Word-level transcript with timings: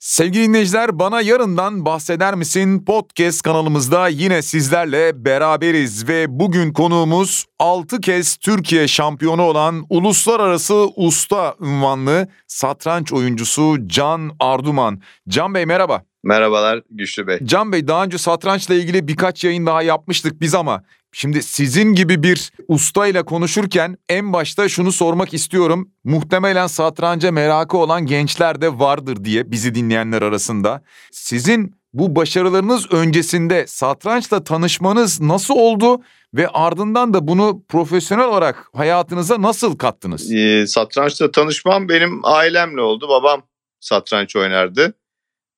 Sevgili 0.00 0.44
dinleyiciler 0.44 0.98
bana 0.98 1.20
yarından 1.20 1.84
bahseder 1.84 2.34
misin 2.34 2.84
podcast 2.84 3.42
kanalımızda 3.42 4.08
yine 4.08 4.42
sizlerle 4.42 5.24
beraberiz 5.24 6.08
ve 6.08 6.26
bugün 6.40 6.72
konuğumuz 6.72 7.44
6 7.58 8.00
kez 8.00 8.36
Türkiye 8.36 8.88
şampiyonu 8.88 9.42
olan 9.42 9.86
uluslararası 9.90 10.86
usta 10.96 11.54
ünvanlı 11.60 12.28
satranç 12.46 13.12
oyuncusu 13.12 13.76
Can 13.86 14.30
Arduman. 14.40 15.00
Can 15.28 15.54
Bey 15.54 15.66
merhaba. 15.66 16.02
Merhabalar 16.22 16.82
Güçlü 16.90 17.26
Bey. 17.26 17.38
Can 17.44 17.72
Bey 17.72 17.88
daha 17.88 18.04
önce 18.04 18.18
satrançla 18.18 18.74
ilgili 18.74 19.08
birkaç 19.08 19.44
yayın 19.44 19.66
daha 19.66 19.82
yapmıştık 19.82 20.40
biz 20.40 20.54
ama 20.54 20.82
Şimdi 21.12 21.42
sizin 21.42 21.94
gibi 21.94 22.22
bir 22.22 22.52
usta 22.68 23.06
ile 23.06 23.22
konuşurken 23.22 23.96
en 24.08 24.32
başta 24.32 24.68
şunu 24.68 24.92
sormak 24.92 25.34
istiyorum. 25.34 25.90
Muhtemelen 26.04 26.66
satranca 26.66 27.32
merakı 27.32 27.76
olan 27.76 28.06
gençler 28.06 28.60
de 28.60 28.78
vardır 28.78 29.24
diye 29.24 29.50
bizi 29.50 29.74
dinleyenler 29.74 30.22
arasında. 30.22 30.82
Sizin 31.12 31.78
bu 31.92 32.16
başarılarınız 32.16 32.92
öncesinde 32.92 33.66
satrançla 33.66 34.44
tanışmanız 34.44 35.20
nasıl 35.20 35.54
oldu 35.54 36.02
ve 36.34 36.48
ardından 36.48 37.14
da 37.14 37.28
bunu 37.28 37.62
profesyonel 37.68 38.24
olarak 38.24 38.70
hayatınıza 38.72 39.42
nasıl 39.42 39.78
kattınız? 39.78 40.32
Ee, 40.32 40.66
satrançla 40.66 41.30
tanışmam 41.30 41.88
benim 41.88 42.20
ailemle 42.24 42.80
oldu. 42.80 43.08
Babam 43.08 43.42
satranç 43.80 44.36
oynardı. 44.36 44.94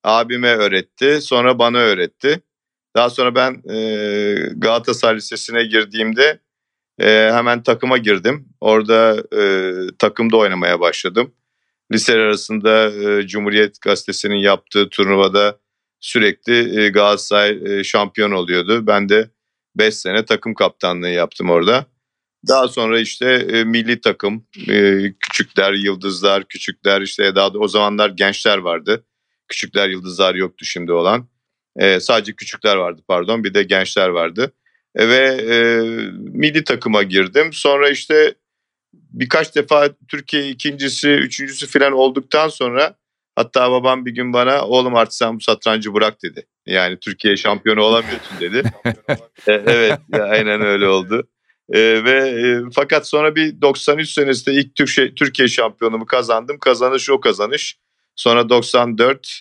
Abime 0.05 0.55
öğretti, 0.55 1.19
sonra 1.23 1.59
bana 1.59 1.79
öğretti. 1.79 2.41
Daha 2.97 3.11
sonra 3.11 3.35
ben 3.35 3.63
e, 3.75 4.35
Galatasaray 4.57 5.17
Lisesi'ne 5.17 5.65
girdiğimde 5.65 6.41
e, 7.01 7.31
hemen 7.33 7.63
takıma 7.63 7.99
girdim. 7.99 8.49
Orada 8.61 9.23
e, 9.41 9.73
takımda 9.99 10.37
oynamaya 10.37 10.81
başladım. 10.81 11.35
Lise 11.93 12.13
arasında 12.15 12.91
e, 12.91 13.27
Cumhuriyet 13.27 13.81
Gazetesi'nin 13.81 14.37
yaptığı 14.37 14.89
turnuvada 14.89 15.59
sürekli 16.01 16.81
e, 16.81 16.89
Galatasaray 16.89 17.79
e, 17.79 17.85
şampiyon 17.85 18.31
oluyordu. 18.31 18.87
Ben 18.87 19.09
de 19.09 19.31
5 19.77 19.95
sene 19.95 20.25
takım 20.25 20.55
kaptanlığı 20.55 21.11
yaptım 21.11 21.51
orada. 21.51 21.87
Daha 22.49 22.69
sonra 22.69 23.01
işte 23.01 23.27
e, 23.33 23.65
milli 23.65 24.01
takım, 24.01 24.47
e, 24.69 25.03
küçükler, 25.21 25.73
yıldızlar, 25.73 26.45
küçükler 26.45 27.01
işte 27.01 27.35
daha 27.35 27.55
da 27.55 27.59
o 27.59 27.69
zamanlar 27.69 28.11
gençler 28.11 28.59
vardı. 28.59 29.05
Küçükler, 29.49 29.89
yıldızlar 29.89 30.35
yoktu 30.35 30.65
şimdi 30.65 30.93
olan. 30.93 31.29
E, 31.77 32.01
sadece 32.01 32.33
küçükler 32.33 32.77
vardı 32.77 33.03
pardon 33.09 33.45
bir 33.45 33.55
de 33.55 33.63
gençler 33.63 34.09
vardı. 34.09 34.53
E, 34.95 35.09
ve 35.09 35.19
e, 35.27 35.81
milli 36.17 36.65
takıma 36.65 37.03
girdim. 37.03 37.53
Sonra 37.53 37.91
işte 37.91 38.35
birkaç 38.93 39.57
defa 39.57 39.89
Türkiye 40.09 40.49
ikincisi, 40.49 41.09
üçüncüsü 41.09 41.67
falan 41.67 41.93
olduktan 41.93 42.49
sonra 42.49 42.95
hatta 43.37 43.71
babam 43.71 44.07
bir 44.07 44.11
gün 44.11 44.33
bana 44.33 44.67
oğlum 44.67 44.95
artık 44.95 45.15
sen 45.15 45.37
bu 45.37 45.41
satrancı 45.41 45.95
bırak 45.95 46.23
dedi. 46.23 46.47
Yani 46.67 46.99
Türkiye 47.01 47.37
şampiyonu 47.37 47.81
olamıyorsun 47.81 48.41
dedi. 48.41 48.63
e, 49.47 49.53
evet 49.53 49.99
aynen 50.13 50.61
öyle 50.61 50.89
oldu. 50.89 51.29
E, 51.73 52.05
ve 52.05 52.29
e, 52.29 52.71
fakat 52.75 53.09
sonra 53.09 53.35
bir 53.37 53.61
93 53.61 54.11
senesinde 54.11 54.55
ilk 54.55 54.75
Türkiye, 54.75 55.15
Türkiye 55.15 55.49
şampiyonumu 55.49 56.07
kazandım. 56.07 56.59
Kazanış 56.59 57.11
o 57.11 57.21
kazanış. 57.21 57.79
Sonra 58.17 58.49
94 58.49 59.41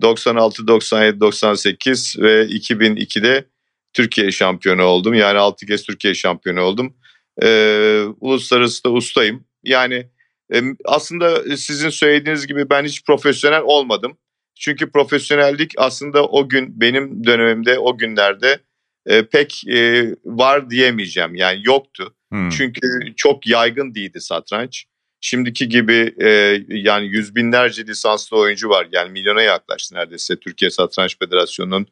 96, 0.00 0.66
97, 0.66 1.20
98 1.20 2.16
ve 2.18 2.46
2002'de 2.46 3.44
Türkiye 3.92 4.30
şampiyonu 4.30 4.82
oldum. 4.82 5.14
Yani 5.14 5.38
6 5.38 5.66
kez 5.66 5.82
Türkiye 5.82 6.14
şampiyonu 6.14 6.60
oldum. 6.60 6.94
Ee, 7.42 8.04
uluslararası 8.20 8.84
da 8.84 8.90
ustayım. 8.90 9.44
Yani 9.64 10.06
e, 10.54 10.62
aslında 10.84 11.56
sizin 11.56 11.88
söylediğiniz 11.88 12.46
gibi 12.46 12.70
ben 12.70 12.84
hiç 12.84 13.04
profesyonel 13.04 13.62
olmadım. 13.62 14.18
Çünkü 14.54 14.90
profesyonellik 14.90 15.72
aslında 15.76 16.26
o 16.26 16.48
gün 16.48 16.80
benim 16.80 17.24
dönemimde 17.24 17.78
o 17.78 17.98
günlerde 17.98 18.58
e, 19.06 19.26
pek 19.26 19.68
e, 19.68 20.10
var 20.24 20.70
diyemeyeceğim. 20.70 21.34
Yani 21.34 21.60
yoktu. 21.64 22.14
Hmm. 22.30 22.48
Çünkü 22.48 22.80
çok 23.16 23.46
yaygın 23.46 23.94
değildi 23.94 24.20
satranç 24.20 24.86
şimdiki 25.22 25.68
gibi 25.68 26.14
e, 26.20 26.28
yani 26.68 27.06
yüz 27.06 27.34
binlerce 27.34 27.86
lisanslı 27.86 28.36
oyuncu 28.36 28.68
var. 28.68 28.88
Yani 28.92 29.10
milyona 29.10 29.42
yaklaştı 29.42 29.94
neredeyse 29.94 30.36
Türkiye 30.36 30.70
Satranç 30.70 31.18
Federasyonu'nun 31.18 31.86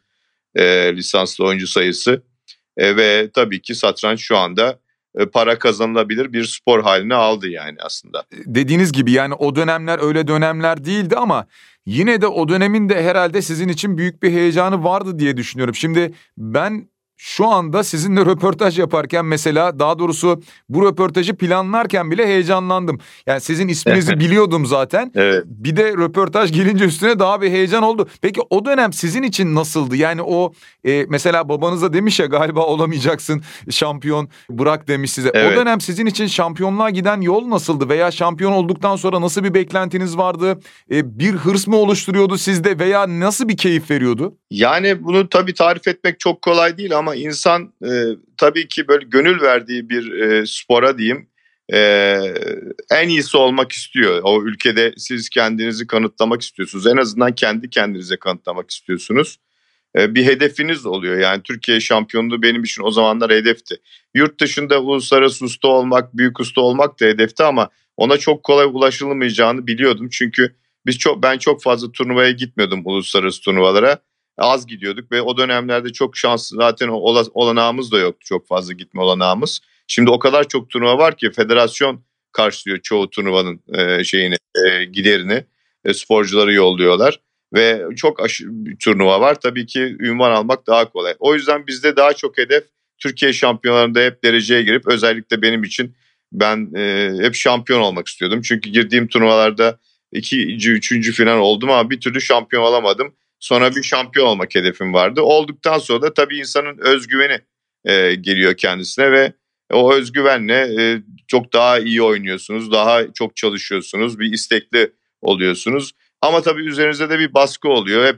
e, 0.55 0.97
lisanslı 0.97 1.45
oyuncu 1.45 1.67
sayısı. 1.67 2.23
E, 2.77 2.97
ve 2.97 3.31
tabii 3.35 3.63
ki 3.63 3.75
satranç 3.75 4.21
şu 4.21 4.37
anda 4.37 4.79
e, 5.19 5.27
para 5.27 5.59
kazanılabilir 5.59 6.33
bir 6.33 6.45
spor 6.45 6.83
haline 6.83 7.15
aldı 7.15 7.49
yani 7.49 7.77
aslında. 7.81 8.25
Dediğiniz 8.33 8.93
gibi 8.93 9.13
yani 9.13 9.35
o 9.35 9.57
dönemler 9.57 10.07
öyle 10.07 10.29
dönemler 10.29 10.85
değildi 10.85 11.17
ama 11.17 11.47
yine 11.87 12.21
de 12.21 12.27
o 12.27 12.49
dönemin 12.49 12.89
de 12.89 13.03
herhalde 13.03 13.43
sizin 13.43 13.69
için 13.69 13.99
büyük 13.99 14.23
bir 14.23 14.31
heyecanı 14.31 14.85
vardı 14.85 15.19
diye 15.19 15.37
düşünüyorum. 15.37 15.75
Şimdi 15.75 16.13
ben 16.39 16.89
şu 17.23 17.47
anda 17.47 17.85
sizinle 17.85 18.21
röportaj 18.21 18.79
yaparken 18.79 19.25
mesela 19.25 19.79
daha 19.79 19.99
doğrusu 19.99 20.43
bu 20.69 20.87
röportajı 20.87 21.37
planlarken 21.37 22.11
bile 22.11 22.27
heyecanlandım. 22.27 22.99
Yani 23.27 23.41
sizin 23.41 23.69
isminizi 23.69 24.21
biliyordum 24.21 24.67
zaten. 24.67 25.13
Evet. 25.15 25.45
Bir 25.47 25.77
de 25.77 25.93
röportaj 25.93 26.53
gelince 26.53 26.85
üstüne 26.85 27.19
daha 27.19 27.43
bir 27.43 27.51
heyecan 27.51 27.83
oldu. 27.83 28.09
Peki 28.23 28.41
o 28.51 28.65
dönem 28.65 28.93
sizin 28.93 29.23
için 29.23 29.55
nasıldı? 29.55 29.97
Yani 29.97 30.23
o 30.23 30.53
e, 30.87 31.07
mesela 31.09 31.49
babanıza 31.49 31.93
demiş 31.93 32.21
ya 32.21 32.27
galiba 32.27 32.67
olamayacaksın 32.67 33.43
şampiyon 33.71 34.29
bırak 34.51 34.89
demiş 34.89 35.13
size. 35.13 35.31
Evet. 35.35 35.53
O 35.53 35.61
dönem 35.61 35.81
sizin 35.81 36.07
için 36.07 36.27
şampiyonluğa 36.27 36.91
giden 36.91 37.21
yol 37.21 37.51
nasıldı? 37.51 37.89
Veya 37.89 38.11
şampiyon 38.11 38.53
olduktan 38.53 38.97
sonra 38.97 39.21
nasıl 39.21 39.45
bir 39.45 39.55
beklentiniz 39.55 40.19
vardı? 40.19 40.61
E, 40.91 41.19
bir 41.19 41.33
hırs 41.33 41.67
mı 41.67 41.77
oluşturuyordu 41.77 42.39
sizde 42.39 42.79
veya 42.79 43.21
nasıl 43.21 43.49
bir 43.49 43.57
keyif 43.57 43.91
veriyordu? 43.91 44.37
Yani 44.51 45.05
bunu 45.05 45.29
tabii 45.29 45.55
tarif 45.55 45.89
etmek 45.89 46.21
çok 46.21 46.43
kolay 46.43 46.79
değil 46.79 46.99
ama 46.99 47.09
insan 47.15 47.75
e, 47.84 47.91
tabii 48.37 48.69
ki 48.69 48.88
böyle 48.88 49.06
gönül 49.09 49.41
verdiği 49.41 49.88
bir 49.88 50.12
e, 50.12 50.47
spora 50.47 50.98
diyeyim 50.98 51.28
e, 51.72 51.78
en 52.91 53.09
iyisi 53.09 53.37
olmak 53.37 53.72
istiyor. 53.72 54.21
O 54.22 54.43
ülkede 54.43 54.94
siz 54.97 55.28
kendinizi 55.28 55.87
kanıtlamak 55.87 56.43
istiyorsunuz. 56.43 56.87
En 56.87 56.97
azından 56.97 57.34
kendi 57.34 57.71
kendinize 57.71 58.16
kanıtlamak 58.16 58.71
istiyorsunuz. 58.71 59.38
E, 59.98 60.15
bir 60.15 60.25
hedefiniz 60.25 60.87
oluyor. 60.87 61.19
Yani 61.19 61.43
Türkiye 61.43 61.81
şampiyonluğu 61.81 62.43
benim 62.43 62.65
için 62.65 62.82
o 62.82 62.91
zamanlar 62.91 63.31
hedefti. 63.31 63.77
Yurt 64.15 64.41
dışında 64.41 64.82
uluslararası 64.82 65.44
usta 65.44 65.69
olmak, 65.69 66.16
büyük 66.16 66.41
usta 66.41 66.60
olmak 66.60 67.00
da 67.00 67.04
hedefti 67.04 67.42
ama 67.42 67.69
ona 67.97 68.16
çok 68.16 68.42
kolay 68.42 68.66
ulaşılmayacağını 68.66 69.66
biliyordum. 69.66 70.09
Çünkü 70.12 70.56
biz 70.87 70.98
çok 70.98 71.22
ben 71.22 71.38
çok 71.38 71.62
fazla 71.62 71.92
turnuvaya 71.92 72.31
gitmiyordum 72.31 72.82
uluslararası 72.84 73.41
turnuvalara 73.41 73.98
az 74.41 74.67
gidiyorduk 74.67 75.12
ve 75.12 75.23
o 75.23 75.37
dönemlerde 75.37 75.93
çok 75.93 76.17
şanslı 76.17 76.56
zaten 76.56 76.89
olanağımız 77.34 77.93
da 77.93 77.99
yoktu 77.99 78.25
çok 78.25 78.47
fazla 78.47 78.73
gitme 78.73 79.01
olanağımız. 79.01 79.61
Şimdi 79.87 80.11
o 80.11 80.19
kadar 80.19 80.49
çok 80.49 80.71
turnuva 80.71 80.99
var 80.99 81.17
ki 81.17 81.31
federasyon 81.31 82.05
karşılıyor 82.33 82.81
çoğu 82.81 83.11
turnuvanın 83.11 83.61
e, 83.75 84.05
şeyini 84.05 84.37
e, 84.67 84.84
giderini 84.84 85.45
e, 85.84 85.95
sporcuları 85.95 86.53
yolluyorlar 86.53 87.21
ve 87.55 87.83
çok 87.97 88.21
aşı, 88.25 88.45
turnuva 88.81 89.21
var 89.21 89.41
tabii 89.41 89.67
ki 89.67 89.97
ünvan 90.01 90.31
almak 90.31 90.67
daha 90.67 90.91
kolay. 90.91 91.15
O 91.19 91.34
yüzden 91.34 91.67
bizde 91.67 91.97
daha 91.97 92.12
çok 92.12 92.39
hedef 92.39 92.65
Türkiye 92.99 93.33
şampiyonlarında 93.33 94.01
hep 94.01 94.25
dereceye 94.25 94.62
girip 94.62 94.89
özellikle 94.89 95.43
benim 95.43 95.65
için 95.65 95.95
ben 96.33 96.75
e, 96.77 97.12
hep 97.21 97.34
şampiyon 97.34 97.81
olmak 97.81 98.09
istiyordum. 98.09 98.43
Çünkü 98.43 98.71
girdiğim 98.71 99.09
turnuvalarda 99.09 99.78
ikinci, 100.12 100.71
üçüncü 100.71 101.12
falan 101.12 101.39
oldum 101.39 101.71
ama 101.71 101.91
bir 101.91 102.01
türlü 102.01 102.21
şampiyon 102.21 102.62
olamadım. 102.62 103.15
Sonra 103.41 103.77
bir 103.77 103.83
şampiyon 103.83 104.27
olmak 104.27 104.55
hedefim 104.55 104.95
vardı. 104.95 105.23
Olduktan 105.23 105.78
sonra 105.78 106.03
da 106.03 106.15
tabii 106.15 106.39
insanın 106.39 106.78
özgüveni 106.78 107.39
e, 107.84 108.15
geliyor 108.15 108.56
kendisine 108.56 109.12
ve 109.12 109.33
o 109.73 109.95
özgüvenle 109.95 110.83
e, 110.83 111.03
çok 111.28 111.53
daha 111.53 111.78
iyi 111.78 112.03
oynuyorsunuz, 112.03 112.73
daha 112.73 113.12
çok 113.12 113.37
çalışıyorsunuz, 113.37 114.19
bir 114.19 114.33
istekli 114.33 114.93
oluyorsunuz. 115.23 115.93
Ama 116.23 116.43
tabii 116.43 116.65
üzerinizde 116.65 117.11
de 117.11 117.19
bir 117.19 117.34
baskı 117.34 117.69
oluyor. 117.69 118.06
Hep 118.06 118.17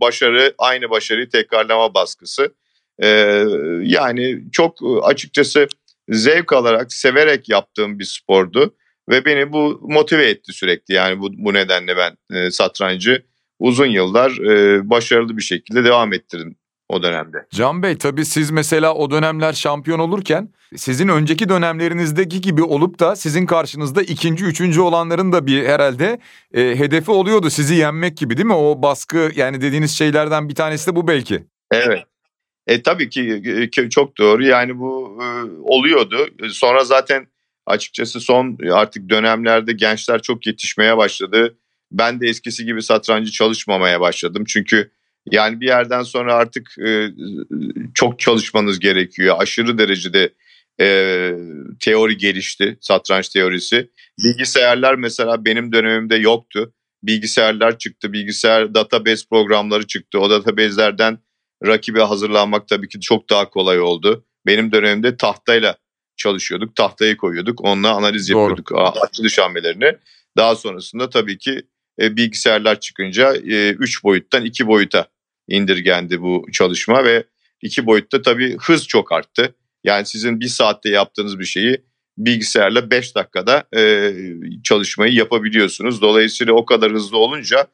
başarı, 0.00 0.54
aynı 0.58 0.90
başarıyı 0.90 1.28
tekrarlama 1.28 1.94
baskısı. 1.94 2.54
Ee, 3.02 3.44
yani 3.82 4.42
çok 4.52 4.78
açıkçası 5.02 5.66
zevk 6.08 6.52
alarak, 6.52 6.92
severek 6.92 7.48
yaptığım 7.48 7.98
bir 7.98 8.04
spordu. 8.04 8.74
Ve 9.08 9.24
beni 9.24 9.52
bu 9.52 9.80
motive 9.82 10.26
etti 10.26 10.52
sürekli. 10.52 10.94
Yani 10.94 11.20
bu, 11.20 11.30
bu 11.32 11.54
nedenle 11.54 11.96
ben 11.96 12.36
e, 12.36 12.50
satrancı 12.50 13.22
uzun 13.62 13.86
yıllar 13.86 14.30
e, 14.30 14.90
başarılı 14.90 15.36
bir 15.36 15.42
şekilde 15.42 15.84
devam 15.84 16.12
ettirdim 16.12 16.56
o 16.88 17.02
dönemde. 17.02 17.46
Can 17.50 17.82
Bey 17.82 17.98
tabii 17.98 18.24
siz 18.24 18.50
mesela 18.50 18.94
o 18.94 19.10
dönemler 19.10 19.52
şampiyon 19.52 19.98
olurken 19.98 20.48
sizin 20.76 21.08
önceki 21.08 21.48
dönemlerinizdeki 21.48 22.40
gibi 22.40 22.62
olup 22.62 22.98
da 22.98 23.16
sizin 23.16 23.46
karşınızda 23.46 24.02
ikinci, 24.02 24.44
üçüncü 24.44 24.80
olanların 24.80 25.32
da 25.32 25.46
bir 25.46 25.66
herhalde 25.66 26.18
e, 26.54 26.60
hedefi 26.60 27.10
oluyordu 27.10 27.50
sizi 27.50 27.74
yenmek 27.74 28.16
gibi 28.16 28.36
değil 28.36 28.46
mi? 28.46 28.54
O 28.54 28.82
baskı 28.82 29.30
yani 29.36 29.60
dediğiniz 29.60 29.90
şeylerden 29.98 30.48
bir 30.48 30.54
tanesi 30.54 30.90
de 30.90 30.96
bu 30.96 31.08
belki. 31.08 31.44
Evet. 31.72 32.02
E 32.66 32.82
tabii 32.82 33.08
ki 33.08 33.42
e, 33.78 33.88
çok 33.88 34.18
doğru 34.18 34.44
yani 34.44 34.78
bu 34.78 35.18
e, 35.22 35.26
oluyordu. 35.62 36.28
Sonra 36.50 36.84
zaten 36.84 37.26
açıkçası 37.66 38.20
son 38.20 38.58
artık 38.72 39.10
dönemlerde 39.10 39.72
gençler 39.72 40.22
çok 40.22 40.46
yetişmeye 40.46 40.96
başladı 40.96 41.56
ben 41.92 42.20
de 42.20 42.26
eskisi 42.26 42.64
gibi 42.64 42.82
satrancı 42.82 43.32
çalışmamaya 43.32 44.00
başladım. 44.00 44.44
Çünkü 44.48 44.90
yani 45.30 45.60
bir 45.60 45.66
yerden 45.66 46.02
sonra 46.02 46.34
artık 46.34 46.78
e, 46.78 47.10
çok 47.94 48.18
çalışmanız 48.18 48.78
gerekiyor. 48.78 49.36
Aşırı 49.38 49.78
derecede 49.78 50.32
e, 50.80 50.86
teori 51.80 52.16
gelişti, 52.16 52.78
satranç 52.80 53.28
teorisi. 53.28 53.90
Bilgisayarlar 54.24 54.94
mesela 54.94 55.44
benim 55.44 55.72
dönemimde 55.72 56.16
yoktu. 56.16 56.72
Bilgisayarlar 57.02 57.78
çıktı, 57.78 58.12
bilgisayar 58.12 58.74
database 58.74 59.22
programları 59.30 59.86
çıktı. 59.86 60.20
O 60.20 60.30
database'lerden 60.30 61.18
rakibe 61.66 62.00
hazırlanmak 62.00 62.68
tabii 62.68 62.88
ki 62.88 63.00
çok 63.00 63.30
daha 63.30 63.50
kolay 63.50 63.80
oldu. 63.80 64.24
Benim 64.46 64.72
dönemimde 64.72 65.16
tahtayla 65.16 65.76
çalışıyorduk, 66.16 66.76
tahtayı 66.76 67.16
koyuyorduk, 67.16 67.64
onunla 67.64 67.90
analiz 67.90 68.28
yapıyorduk 68.28 68.70
Doğru. 68.70 68.80
açılış 68.80 69.38
hamlelerini. 69.38 69.96
Daha 70.36 70.56
sonrasında 70.56 71.10
tabii 71.10 71.38
ki 71.38 71.62
e, 72.02 72.16
bilgisayarlar 72.16 72.80
çıkınca 72.80 73.34
3 73.34 73.98
e, 73.98 74.02
boyuttan 74.04 74.44
2 74.44 74.66
boyuta 74.66 75.06
indirgendi 75.48 76.20
bu 76.22 76.46
çalışma 76.52 77.04
ve 77.04 77.24
2 77.62 77.86
boyutta 77.86 78.22
tabii 78.22 78.56
hız 78.60 78.86
çok 78.88 79.12
arttı. 79.12 79.54
Yani 79.84 80.06
sizin 80.06 80.40
bir 80.40 80.48
saatte 80.48 80.90
yaptığınız 80.90 81.38
bir 81.38 81.44
şeyi 81.44 81.82
bilgisayarla 82.18 82.90
5 82.90 83.14
dakikada 83.14 83.64
e, 83.76 84.12
çalışmayı 84.64 85.14
yapabiliyorsunuz. 85.14 86.02
Dolayısıyla 86.02 86.52
o 86.52 86.64
kadar 86.64 86.92
hızlı 86.92 87.18
olunca 87.18 87.66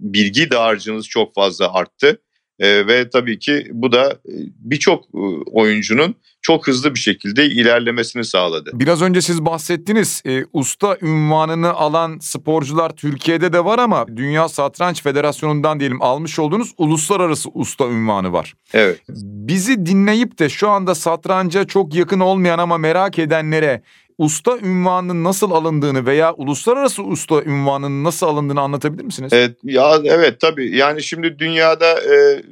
bilgi 0.00 0.50
dağarcığınız 0.50 1.08
çok 1.08 1.34
fazla 1.34 1.74
arttı. 1.74 2.20
E, 2.60 2.86
ve 2.86 3.10
tabii 3.10 3.38
ki 3.38 3.66
bu 3.72 3.92
da 3.92 4.10
e, 4.10 4.32
birçok 4.58 5.04
e, 5.04 5.18
oyuncunun 5.52 6.14
çok 6.42 6.66
hızlı 6.66 6.94
bir 6.94 7.00
şekilde 7.00 7.46
ilerlemesini 7.46 8.24
sağladı. 8.24 8.70
Biraz 8.74 9.02
önce 9.02 9.20
siz 9.20 9.44
bahsettiniz 9.44 10.22
e, 10.26 10.44
usta 10.52 10.96
ünvanını 11.02 11.72
alan 11.72 12.18
sporcular 12.18 12.90
Türkiye'de 12.90 13.52
de 13.52 13.64
var 13.64 13.78
ama 13.78 14.06
Dünya 14.16 14.48
Satranç 14.48 15.02
Federasyonu'ndan 15.02 15.80
diyelim 15.80 16.02
almış 16.02 16.38
olduğunuz 16.38 16.72
uluslararası 16.78 17.50
usta 17.54 17.88
ünvanı 17.88 18.32
var. 18.32 18.54
Evet. 18.72 19.00
Bizi 19.24 19.86
dinleyip 19.86 20.38
de 20.38 20.48
şu 20.48 20.68
anda 20.68 20.94
satranca 20.94 21.64
çok 21.64 21.94
yakın 21.94 22.20
olmayan 22.20 22.58
ama 22.58 22.78
merak 22.78 23.18
edenlere 23.18 23.82
usta 24.20 24.58
ünvanının 24.58 25.24
nasıl 25.24 25.50
alındığını 25.50 26.06
veya 26.06 26.34
uluslararası 26.34 27.02
usta 27.02 27.42
ünvanının 27.42 28.04
nasıl 28.04 28.26
alındığını 28.26 28.60
anlatabilir 28.60 29.04
misiniz? 29.04 29.32
Evet 29.32 29.56
ya 29.62 30.00
evet 30.04 30.40
tabii. 30.40 30.76
Yani 30.76 31.02
şimdi 31.02 31.38
dünyada 31.38 32.00
e, 32.00 32.42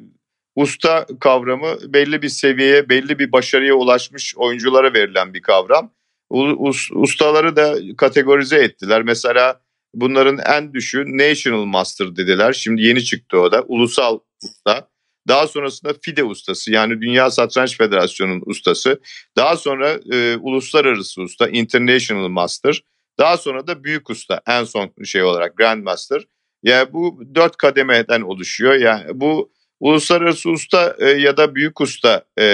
usta 0.57 1.07
kavramı 1.21 1.77
belli 1.87 2.23
bir 2.23 2.29
seviyeye, 2.29 2.89
belli 2.89 3.19
bir 3.19 3.33
başarıya 3.33 3.75
ulaşmış 3.75 4.35
oyunculara 4.37 4.95
verilen 4.95 5.35
bir 5.35 5.43
kavram. 5.43 5.91
Us, 6.31 6.89
ustaları 6.95 7.57
da 7.57 7.75
kategorize 7.97 8.57
ettiler. 8.57 9.03
Mesela 9.03 9.61
bunların 9.95 10.39
en 10.57 10.75
düşüğü 10.75 11.19
National 11.19 11.65
Master 11.65 12.17
dediler. 12.17 12.53
Şimdi 12.53 12.83
yeni 12.83 13.05
çıktı 13.05 13.41
o 13.41 13.53
da. 13.53 13.63
Ulusal 13.69 14.19
usta. 14.45 14.89
Daha 15.29 15.47
sonrasında 15.47 15.95
FIDE 16.03 16.25
ustası 16.25 16.73
yani 16.73 17.01
Dünya 17.01 17.31
Satranç 17.31 17.77
Federasyonu'nun 17.79 18.43
ustası. 18.47 19.01
Daha 19.37 19.57
sonra 19.57 20.01
e, 20.13 20.37
uluslararası 20.37 21.23
usta 21.23 21.49
International 21.49 22.29
Master. 22.29 22.83
Daha 23.19 23.37
sonra 23.37 23.67
da 23.67 23.85
büyük 23.85 24.11
usta 24.11 24.41
en 24.47 24.65
son 24.65 24.91
şey 25.05 25.23
olarak 25.23 25.57
Grand 25.57 25.83
Master. 25.83 26.23
Yani 26.63 26.93
bu 26.93 27.23
dört 27.35 27.57
kademeden 27.57 28.21
oluşuyor. 28.21 28.75
Yani 28.75 29.05
bu 29.15 29.53
uluslararası 29.81 30.51
usta 30.51 30.97
e, 30.99 31.09
ya 31.09 31.37
da 31.37 31.55
büyük 31.55 31.81
usta 31.81 32.25
e, 32.37 32.45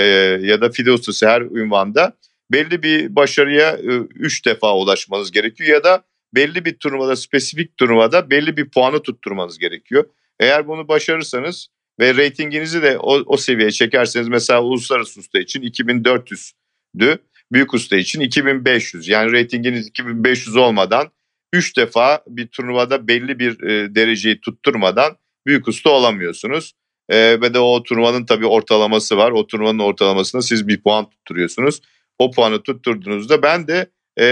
ya 0.42 0.60
da 0.60 0.70
FIDE 0.70 0.92
ustası 0.92 1.28
her 1.28 1.40
ünvanda 1.40 2.16
belli 2.52 2.82
bir 2.82 3.16
başarıya 3.16 3.70
e, 3.70 3.92
üç 4.14 4.46
defa 4.46 4.76
ulaşmanız 4.76 5.30
gerekiyor 5.30 5.70
ya 5.70 5.84
da 5.84 6.04
belli 6.34 6.64
bir 6.64 6.78
turnuvada 6.78 7.16
spesifik 7.16 7.76
turnuvada 7.76 8.30
belli 8.30 8.56
bir 8.56 8.70
puanı 8.70 9.02
tutturmanız 9.02 9.58
gerekiyor. 9.58 10.04
Eğer 10.40 10.68
bunu 10.68 10.88
başarırsanız 10.88 11.68
ve 12.00 12.14
reytinginizi 12.14 12.82
de 12.82 12.98
o, 12.98 13.22
o 13.26 13.36
seviyeye 13.36 13.70
çekerseniz 13.70 14.28
mesela 14.28 14.62
uluslararası 14.62 15.20
usta 15.20 15.38
için 15.38 15.62
2400'dü. 15.62 17.18
Büyük 17.52 17.74
usta 17.74 17.96
için 17.96 18.20
2500. 18.20 19.08
Yani 19.08 19.32
reytinginiz 19.32 19.88
2500 19.88 20.56
olmadan 20.56 21.10
3 21.52 21.76
defa 21.76 22.20
bir 22.28 22.46
turnuvada 22.46 23.08
belli 23.08 23.38
bir 23.38 23.62
e, 23.62 23.94
dereceyi 23.94 24.40
tutturmadan 24.40 25.16
büyük 25.46 25.68
usta 25.68 25.90
olamıyorsunuz. 25.90 26.72
E, 27.08 27.16
ve 27.16 27.54
de 27.54 27.58
o 27.58 27.82
turnuvanın 27.82 28.24
tabii 28.24 28.46
ortalaması 28.46 29.16
var. 29.16 29.30
O 29.30 29.46
turnuvanın 29.46 29.78
ortalamasında 29.78 30.42
siz 30.42 30.68
bir 30.68 30.82
puan 30.82 31.10
tutturuyorsunuz. 31.10 31.80
O 32.18 32.30
puanı 32.30 32.62
tutturduğunuzda 32.62 33.42
ben 33.42 33.68
de 33.68 33.86
e, 34.20 34.26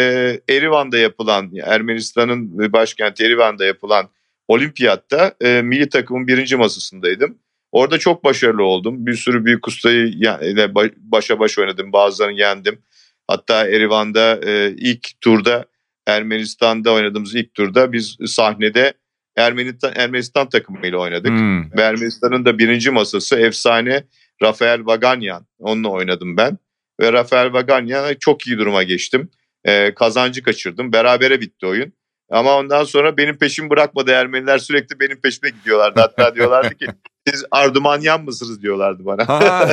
Erivan'da 0.49 0.99
yapılan 0.99 1.51
Ermenistan'ın 1.65 2.73
başkenti 2.73 3.25
Erivan'da 3.25 3.65
yapılan 3.65 4.09
olimpiyatta 4.49 5.35
e, 5.41 5.63
milli 5.63 5.89
takımın 5.89 6.27
birinci 6.27 6.57
masasındaydım. 6.57 7.39
Orada 7.73 7.99
çok 7.99 8.25
başarılı 8.25 8.63
oldum. 8.63 9.07
Bir 9.07 9.15
sürü 9.15 9.45
büyük 9.45 9.69
ustayı 9.69 10.13
yani 10.17 10.75
başa 10.97 11.39
baş 11.39 11.59
oynadım. 11.59 11.93
Bazılarını 11.93 12.39
yendim. 12.39 12.79
Hatta 13.27 13.67
Erivan'da 13.67 14.41
e, 14.47 14.75
ilk 14.77 15.21
turda 15.21 15.65
Ermenistan'da 16.07 16.93
oynadığımız 16.93 17.35
ilk 17.35 17.55
turda 17.55 17.93
biz 17.93 18.17
sahnede 18.27 18.93
Ermenistan, 19.37 19.93
Ermenistan 19.97 20.49
takımıyla 20.49 20.99
oynadık. 20.99 21.31
Hmm. 21.31 21.73
Ve 21.73 21.83
Ermenistan'ın 21.83 22.45
da 22.45 22.59
birinci 22.59 22.91
masası 22.91 23.37
efsane 23.37 24.05
Rafael 24.43 24.87
Vaganyan. 24.87 25.47
Onunla 25.59 25.89
oynadım 25.89 26.37
ben. 26.37 26.59
Ve 27.01 27.13
Rafael 27.13 27.53
Vaganyan'a 27.53 28.15
çok 28.15 28.47
iyi 28.47 28.59
duruma 28.59 28.83
geçtim. 28.83 29.31
E, 29.65 29.95
kazancı 29.95 30.43
kaçırdım. 30.43 30.93
Berabere 30.93 31.41
bitti 31.41 31.67
oyun. 31.67 31.93
Ama 32.31 32.59
ondan 32.59 32.85
sonra 32.85 33.17
benim 33.17 33.39
peşimi 33.39 33.71
bırakmadı 33.71 34.11
Ermeniler 34.11 34.59
sürekli 34.59 35.01
benim 35.01 35.21
peşime 35.21 35.51
gidiyorlardı. 35.51 36.01
Hatta 36.01 36.35
diyorlardı 36.35 36.75
ki 36.75 36.87
siz 37.29 37.45
Ardumanyan 37.51 38.25
mısınız 38.25 38.63
diyorlardı 38.63 39.05
bana. 39.05 39.27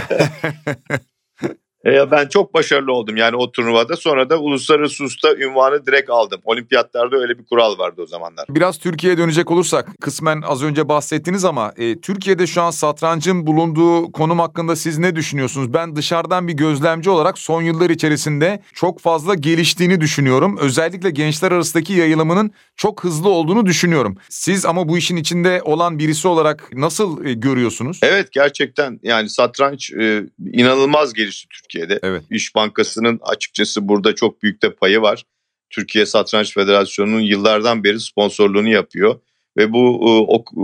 E, 1.90 2.12
ben 2.12 2.28
çok 2.28 2.54
başarılı 2.54 2.94
oldum 2.94 3.18
yani 3.18 3.36
o 3.36 3.52
turnuvada. 3.52 3.96
Sonra 3.96 4.30
da 4.30 4.40
uluslararası 4.40 5.04
usta 5.04 5.36
ünvanı 5.36 5.86
direkt 5.86 6.10
aldım. 6.10 6.42
Olimpiyatlarda 6.44 7.18
öyle 7.18 7.40
bir 7.40 7.46
kural 7.46 7.78
vardı 7.78 8.02
o 8.02 8.06
zamanlar. 8.06 8.46
Biraz 8.50 8.78
Türkiye'ye 8.78 9.18
dönecek 9.18 9.52
olursak 9.52 9.88
kısmen 10.02 10.42
az 10.42 10.64
önce 10.64 10.90
bahsettiniz 10.90 11.46
ama 11.46 11.74
e, 11.78 12.02
Türkiye'de 12.02 12.48
şu 12.48 12.62
an 12.62 12.72
satrancın 12.72 13.48
bulunduğu 13.48 14.12
konum 14.12 14.40
hakkında 14.40 14.76
siz 14.76 14.98
ne 14.98 15.16
düşünüyorsunuz? 15.16 15.74
Ben 15.74 15.96
dışarıdan 15.96 16.48
bir 16.48 16.54
gözlemci 16.54 17.10
olarak 17.10 17.38
son 17.38 17.62
yıllar 17.62 17.90
içerisinde 17.90 18.62
çok 18.74 19.00
fazla 19.00 19.36
geliştiğini 19.36 20.02
düşünüyorum. 20.02 20.58
Özellikle 20.62 21.10
gençler 21.10 21.52
arasındaki 21.52 21.94
yayılımının 21.94 22.52
çok 22.76 23.04
hızlı 23.04 23.30
olduğunu 23.30 23.66
düşünüyorum. 23.66 24.18
Siz 24.30 24.66
ama 24.66 24.88
bu 24.88 24.98
işin 24.98 25.16
içinde 25.16 25.62
olan 25.64 26.00
birisi 26.00 26.28
olarak 26.28 26.70
nasıl 26.74 27.26
e, 27.26 27.34
görüyorsunuz? 27.34 28.00
Evet 28.04 28.32
gerçekten 28.32 29.00
yani 29.04 29.30
satranç 29.30 29.92
e, 29.92 30.24
inanılmaz 30.54 31.14
gelişti 31.14 31.48
Türkiye'de. 31.50 31.79
Türkiye'de. 31.80 32.00
Evet. 32.04 32.24
İş 32.30 32.56
Bankası'nın 32.56 33.20
açıkçası 33.22 33.88
burada 33.88 34.16
çok 34.16 34.44
büyük 34.44 34.62
de 34.62 34.74
payı 34.74 35.02
var. 35.02 35.26
Türkiye 35.70 36.06
Satranç 36.06 36.54
Federasyonu'nun 36.54 37.20
yıllardan 37.20 37.84
beri 37.84 38.00
sponsorluğunu 38.00 38.70
yapıyor 38.70 39.20
ve 39.58 39.74
bu 39.74 39.80
e, 39.80 40.12
ok, 40.34 40.52
e, 40.54 40.58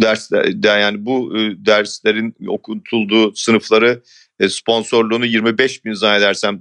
dersler 0.00 0.80
yani 0.80 1.06
bu 1.06 1.38
e, 1.38 1.66
derslerin 1.66 2.34
okutulduğu 2.48 3.34
sınıfları 3.34 4.02
sponsorluğunu 4.48 5.26
25 5.26 5.84
bin 5.84 5.92
zannedersem 5.92 6.60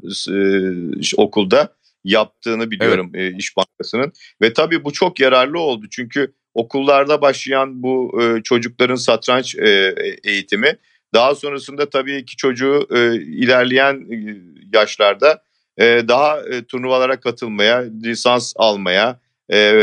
okulda 1.18 1.74
yaptığını 2.04 2.72
biliyorum 2.72 3.12
evet. 3.14 3.36
İş 3.38 3.58
Bankası'nın 3.58 4.12
ve 4.42 4.54
tabii 4.54 4.84
bu 4.84 4.94
çok 4.94 5.20
yararlı 5.20 5.60
oldu 5.60 5.86
çünkü 5.92 6.34
okullarda 6.54 7.22
başlayan 7.22 7.84
bu 7.84 8.20
çocukların 8.44 8.96
satranç 8.96 9.56
eğitimi 10.24 10.78
daha 11.14 11.36
sonrasında 11.36 11.90
tabii 11.90 12.26
ki 12.26 12.38
çocuğu 12.38 12.88
e, 12.96 13.16
ilerleyen 13.16 13.96
e, 14.12 14.18
yaşlarda 14.74 15.44
e, 15.78 16.08
daha 16.08 16.40
e, 16.40 16.64
turnuvalara 16.64 17.20
katılmaya, 17.20 17.86
lisans 18.04 18.54
almaya, 18.56 19.20
e, 19.54 19.74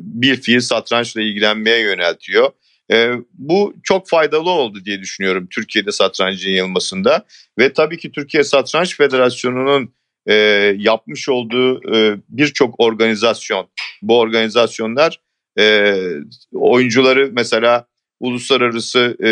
bir 0.00 0.36
fiil 0.36 0.60
satrançla 0.60 1.20
ilgilenmeye 1.22 1.80
yöneltiyor. 1.80 2.50
E, 2.92 3.10
bu 3.32 3.74
çok 3.82 4.08
faydalı 4.08 4.50
oldu 4.50 4.84
diye 4.84 5.00
düşünüyorum 5.00 5.48
Türkiye'de 5.50 5.92
satrancın 5.92 6.50
yayılmasında. 6.50 7.24
Ve 7.58 7.72
tabii 7.72 7.98
ki 7.98 8.12
Türkiye 8.12 8.44
Satranç 8.44 8.96
Federasyonu'nun 8.96 9.92
e, 10.26 10.34
yapmış 10.78 11.28
olduğu 11.28 11.96
e, 11.96 12.18
birçok 12.28 12.80
organizasyon, 12.80 13.68
bu 14.02 14.18
organizasyonlar 14.18 15.20
e, 15.58 15.94
oyuncuları 16.52 17.30
mesela 17.32 17.86
uluslararası 18.20 19.16
e, 19.24 19.30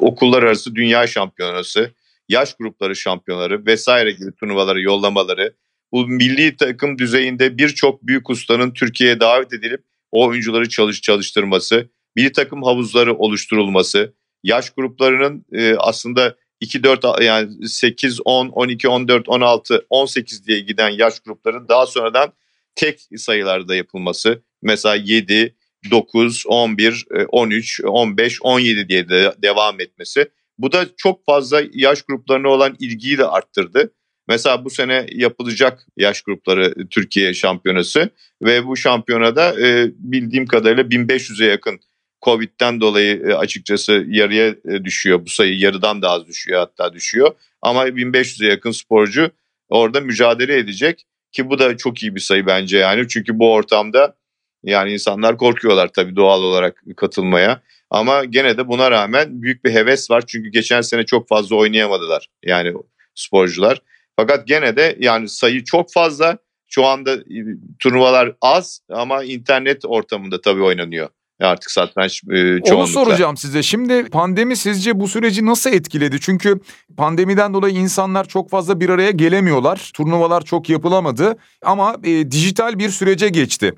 okullar 0.00 0.42
arası 0.42 0.74
dünya 0.74 1.06
şampiyonası, 1.06 1.94
yaş 2.28 2.54
grupları 2.54 2.96
şampiyonları 2.96 3.66
vesaire 3.66 4.10
gibi 4.10 4.32
turnuvaları 4.32 4.80
yollamaları, 4.80 5.54
bu 5.92 6.06
milli 6.06 6.56
takım 6.56 6.98
düzeyinde 6.98 7.58
birçok 7.58 8.06
büyük 8.06 8.30
ustanın 8.30 8.70
Türkiye'ye 8.70 9.20
davet 9.20 9.52
edilip 9.52 9.84
o 10.12 10.26
oyuncuları 10.26 10.68
çalış 10.68 11.02
çalıştırması, 11.02 11.90
milli 12.16 12.32
takım 12.32 12.62
havuzları 12.62 13.14
oluşturulması, 13.14 14.14
yaş 14.42 14.70
gruplarının 14.70 15.44
e, 15.52 15.74
aslında 15.74 16.36
2 16.60 16.82
4 16.82 17.04
yani 17.22 17.68
8 17.68 18.20
10 18.24 18.48
12 18.48 18.88
14 18.88 19.28
16 19.28 19.86
18 19.90 20.46
diye 20.46 20.60
giden 20.60 20.88
yaş 20.88 21.20
grupların 21.20 21.68
daha 21.68 21.86
sonradan 21.86 22.32
tek 22.74 23.00
sayılarda 23.16 23.74
yapılması. 23.74 24.42
Mesela 24.62 24.94
7 24.94 25.56
9, 25.90 26.44
11, 26.46 27.06
13, 27.28 27.80
15, 27.84 28.38
17 28.42 28.88
diye 28.88 29.08
de 29.08 29.34
devam 29.42 29.80
etmesi. 29.80 30.30
Bu 30.58 30.72
da 30.72 30.86
çok 30.96 31.24
fazla 31.24 31.62
yaş 31.72 32.02
gruplarına 32.02 32.48
olan 32.48 32.76
ilgiyi 32.78 33.18
de 33.18 33.26
arttırdı. 33.26 33.92
Mesela 34.28 34.64
bu 34.64 34.70
sene 34.70 35.06
yapılacak 35.12 35.86
yaş 35.96 36.22
grupları 36.22 36.88
Türkiye 36.88 37.34
şampiyonası 37.34 38.10
ve 38.42 38.66
bu 38.66 38.76
şampiyonada 38.76 39.60
e, 39.60 39.90
bildiğim 39.98 40.46
kadarıyla 40.46 40.82
1500'e 40.82 41.46
yakın 41.46 41.80
Covid'den 42.22 42.80
dolayı 42.80 43.22
e, 43.28 43.34
açıkçası 43.34 44.04
yarıya 44.08 44.46
e, 44.46 44.84
düşüyor. 44.84 45.24
Bu 45.24 45.30
sayı 45.30 45.58
yarıdan 45.58 46.02
da 46.02 46.10
az 46.10 46.26
düşüyor 46.26 46.60
hatta 46.60 46.92
düşüyor. 46.92 47.30
Ama 47.62 47.88
1500'e 47.88 48.48
yakın 48.48 48.70
sporcu 48.70 49.30
orada 49.68 50.00
mücadele 50.00 50.58
edecek 50.58 51.06
ki 51.32 51.50
bu 51.50 51.58
da 51.58 51.76
çok 51.76 52.02
iyi 52.02 52.14
bir 52.14 52.20
sayı 52.20 52.46
bence 52.46 52.78
yani. 52.78 53.08
Çünkü 53.08 53.38
bu 53.38 53.52
ortamda 53.52 54.16
yani 54.64 54.92
insanlar 54.92 55.36
korkuyorlar 55.36 55.88
tabii 55.88 56.16
doğal 56.16 56.42
olarak 56.42 56.82
katılmaya. 56.96 57.62
Ama 57.90 58.24
gene 58.24 58.56
de 58.56 58.68
buna 58.68 58.90
rağmen 58.90 59.42
büyük 59.42 59.64
bir 59.64 59.70
heves 59.70 60.10
var. 60.10 60.24
Çünkü 60.26 60.48
geçen 60.48 60.80
sene 60.80 61.06
çok 61.06 61.28
fazla 61.28 61.56
oynayamadılar 61.56 62.26
yani 62.44 62.74
sporcular. 63.14 63.82
Fakat 64.16 64.46
gene 64.46 64.76
de 64.76 64.96
yani 65.00 65.28
sayı 65.28 65.64
çok 65.64 65.92
fazla. 65.92 66.38
Şu 66.68 66.86
anda 66.86 67.14
e, 67.14 67.38
turnuvalar 67.78 68.32
az 68.40 68.80
ama 68.90 69.24
internet 69.24 69.84
ortamında 69.84 70.40
tabii 70.40 70.62
oynanıyor 70.62 71.08
artık 71.40 71.70
satranç 71.70 72.22
e, 72.24 72.36
çoğunlukla. 72.36 72.76
Onu 72.76 72.86
soracağım 72.86 73.36
size. 73.36 73.62
Şimdi 73.62 74.04
pandemi 74.04 74.56
sizce 74.56 75.00
bu 75.00 75.08
süreci 75.08 75.46
nasıl 75.46 75.72
etkiledi? 75.72 76.20
Çünkü 76.20 76.60
pandemiden 76.96 77.54
dolayı 77.54 77.74
insanlar 77.74 78.28
çok 78.28 78.50
fazla 78.50 78.80
bir 78.80 78.88
araya 78.88 79.10
gelemiyorlar. 79.10 79.90
Turnuvalar 79.94 80.42
çok 80.42 80.68
yapılamadı 80.68 81.36
ama 81.62 81.96
e, 82.04 82.30
dijital 82.30 82.78
bir 82.78 82.88
sürece 82.88 83.28
geçti. 83.28 83.74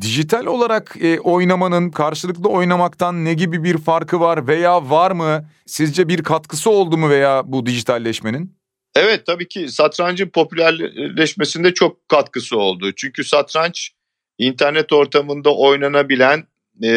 Dijital 0.00 0.46
olarak 0.46 0.96
e, 1.00 1.20
oynamanın 1.20 1.90
karşılıklı 1.90 2.48
oynamaktan 2.48 3.24
ne 3.24 3.34
gibi 3.34 3.64
bir 3.64 3.78
farkı 3.78 4.20
var 4.20 4.46
veya 4.46 4.90
var 4.90 5.10
mı? 5.10 5.48
Sizce 5.66 6.08
bir 6.08 6.22
katkısı 6.22 6.70
oldu 6.70 6.96
mu 6.96 7.10
veya 7.10 7.42
bu 7.46 7.66
dijitalleşmenin? 7.66 8.56
Evet 8.96 9.26
tabii 9.26 9.48
ki 9.48 9.68
satrancın 9.68 10.28
popülerleşmesinde 10.28 11.74
çok 11.74 12.08
katkısı 12.08 12.58
oldu. 12.58 12.92
Çünkü 12.96 13.24
satranç 13.24 13.90
internet 14.38 14.92
ortamında 14.92 15.54
oynanabilen 15.54 16.44
e, 16.82 16.90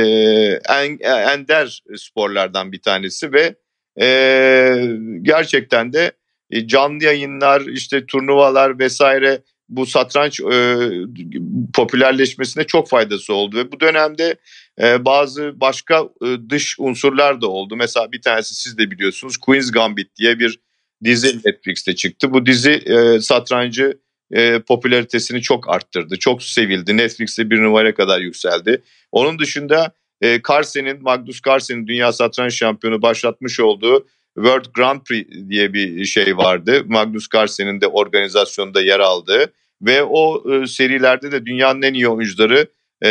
en, 0.69 0.99
ender 1.03 1.81
sporlardan 1.97 2.71
bir 2.71 2.81
tanesi 2.81 3.33
ve 3.33 3.55
e, 4.01 4.07
gerçekten 5.21 5.93
de 5.93 6.11
e, 6.51 6.67
canlı 6.67 7.03
yayınlar 7.03 7.61
işte 7.61 8.05
turnuvalar 8.05 8.79
vesaire 8.79 9.41
bu 9.69 9.85
satranç 9.85 10.39
e, 10.39 10.77
popülerleşmesine 11.73 12.63
çok 12.63 12.89
faydası 12.89 13.33
oldu 13.33 13.57
ve 13.57 13.71
bu 13.71 13.79
dönemde 13.79 14.35
e, 14.81 15.05
bazı 15.05 15.61
başka 15.61 16.09
e, 16.25 16.49
dış 16.49 16.75
unsurlar 16.79 17.41
da 17.41 17.47
oldu. 17.47 17.75
Mesela 17.75 18.11
bir 18.11 18.21
tanesi 18.21 18.55
siz 18.55 18.77
de 18.77 18.91
biliyorsunuz 18.91 19.37
Queen's 19.37 19.71
Gambit 19.71 20.15
diye 20.15 20.39
bir 20.39 20.59
dizi 21.03 21.39
Netflix'te 21.45 21.95
çıktı. 21.95 22.33
Bu 22.33 22.45
dizi 22.45 22.71
e, 22.71 23.21
satrancı 23.21 23.99
e, 24.31 24.59
popülaritesini 24.59 25.41
çok 25.41 25.69
arttırdı. 25.69 26.19
Çok 26.19 26.43
sevildi. 26.43 26.97
Netflix'te 26.97 27.49
bir 27.49 27.61
numara 27.61 27.93
kadar 27.93 28.19
yükseldi. 28.19 28.81
Onun 29.11 29.39
dışında 29.39 29.91
e, 30.21 30.41
Carlsen'in, 30.49 31.03
Magnus 31.03 31.41
Carlsen'in 31.47 31.87
Dünya 31.87 32.11
Satranç 32.11 32.53
Şampiyonu 32.53 33.01
başlatmış 33.01 33.59
olduğu 33.59 34.07
World 34.35 34.65
Grand 34.73 35.01
Prix 35.01 35.27
diye 35.49 35.73
bir 35.73 36.05
şey 36.05 36.37
vardı. 36.37 36.83
Magnus 36.85 37.27
Carlsen'in 37.35 37.81
de 37.81 37.87
organizasyonunda 37.87 38.81
yer 38.81 38.99
aldığı 38.99 39.53
ve 39.81 40.03
o 40.03 40.43
e, 40.53 40.67
serilerde 40.67 41.31
de 41.31 41.45
dünyanın 41.45 41.81
en 41.81 41.93
iyi 41.93 42.07
oyuncuları 42.07 42.67
e, 43.03 43.07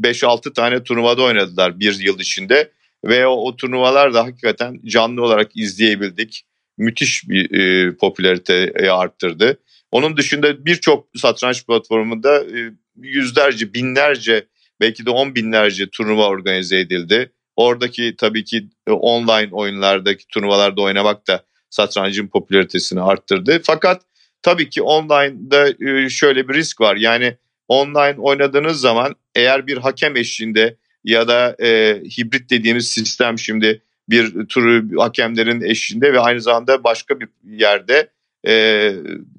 5-6 0.00 0.52
tane 0.52 0.82
turnuvada 0.82 1.22
oynadılar 1.22 1.80
bir 1.80 2.00
yıl 2.00 2.18
içinde 2.20 2.70
ve 3.04 3.26
o, 3.26 3.32
o 3.32 3.56
turnuvalar 3.56 4.14
da 4.14 4.24
hakikaten 4.24 4.80
canlı 4.86 5.22
olarak 5.22 5.56
izleyebildik. 5.56 6.44
Müthiş 6.78 7.28
bir 7.28 7.60
e, 7.60 7.96
popülariteyi 7.96 8.92
arttırdı. 8.92 9.58
Onun 9.92 10.16
dışında 10.16 10.64
birçok 10.64 11.08
satranç 11.16 11.66
platformunda 11.66 12.44
e, 12.44 12.72
yüzlerce, 12.96 13.74
binlerce 13.74 14.46
belki 14.80 15.06
de 15.06 15.10
on 15.10 15.34
binlerce 15.34 15.90
turnuva 15.90 16.28
organize 16.28 16.78
edildi. 16.80 17.32
Oradaki 17.56 18.14
tabii 18.18 18.44
ki 18.44 18.68
e, 18.86 18.90
online 18.90 19.48
oyunlardaki 19.52 20.28
turnuvalarda 20.28 20.82
oynamak 20.82 21.26
da 21.26 21.44
satrancın 21.70 22.26
popülaritesini 22.28 23.00
arttırdı. 23.02 23.60
Fakat 23.62 24.02
tabii 24.42 24.70
ki 24.70 24.82
online'da 24.82 25.68
e, 25.90 26.08
şöyle 26.08 26.48
bir 26.48 26.54
risk 26.54 26.80
var. 26.80 26.96
Yani 26.96 27.36
online 27.68 28.16
oynadığınız 28.18 28.80
zaman 28.80 29.14
eğer 29.34 29.66
bir 29.66 29.76
hakem 29.76 30.16
eşliğinde 30.16 30.76
ya 31.04 31.28
da 31.28 31.56
e, 31.62 32.02
hibrit 32.18 32.50
dediğimiz 32.50 32.90
sistem 32.90 33.38
şimdi 33.38 33.82
bir 34.08 34.46
turu 34.46 35.02
hakemlerin 35.02 35.60
eşliğinde 35.60 36.12
ve 36.12 36.20
aynı 36.20 36.40
zamanda 36.40 36.84
başka 36.84 37.20
bir 37.20 37.28
yerde 37.44 38.10
e, 38.46 38.92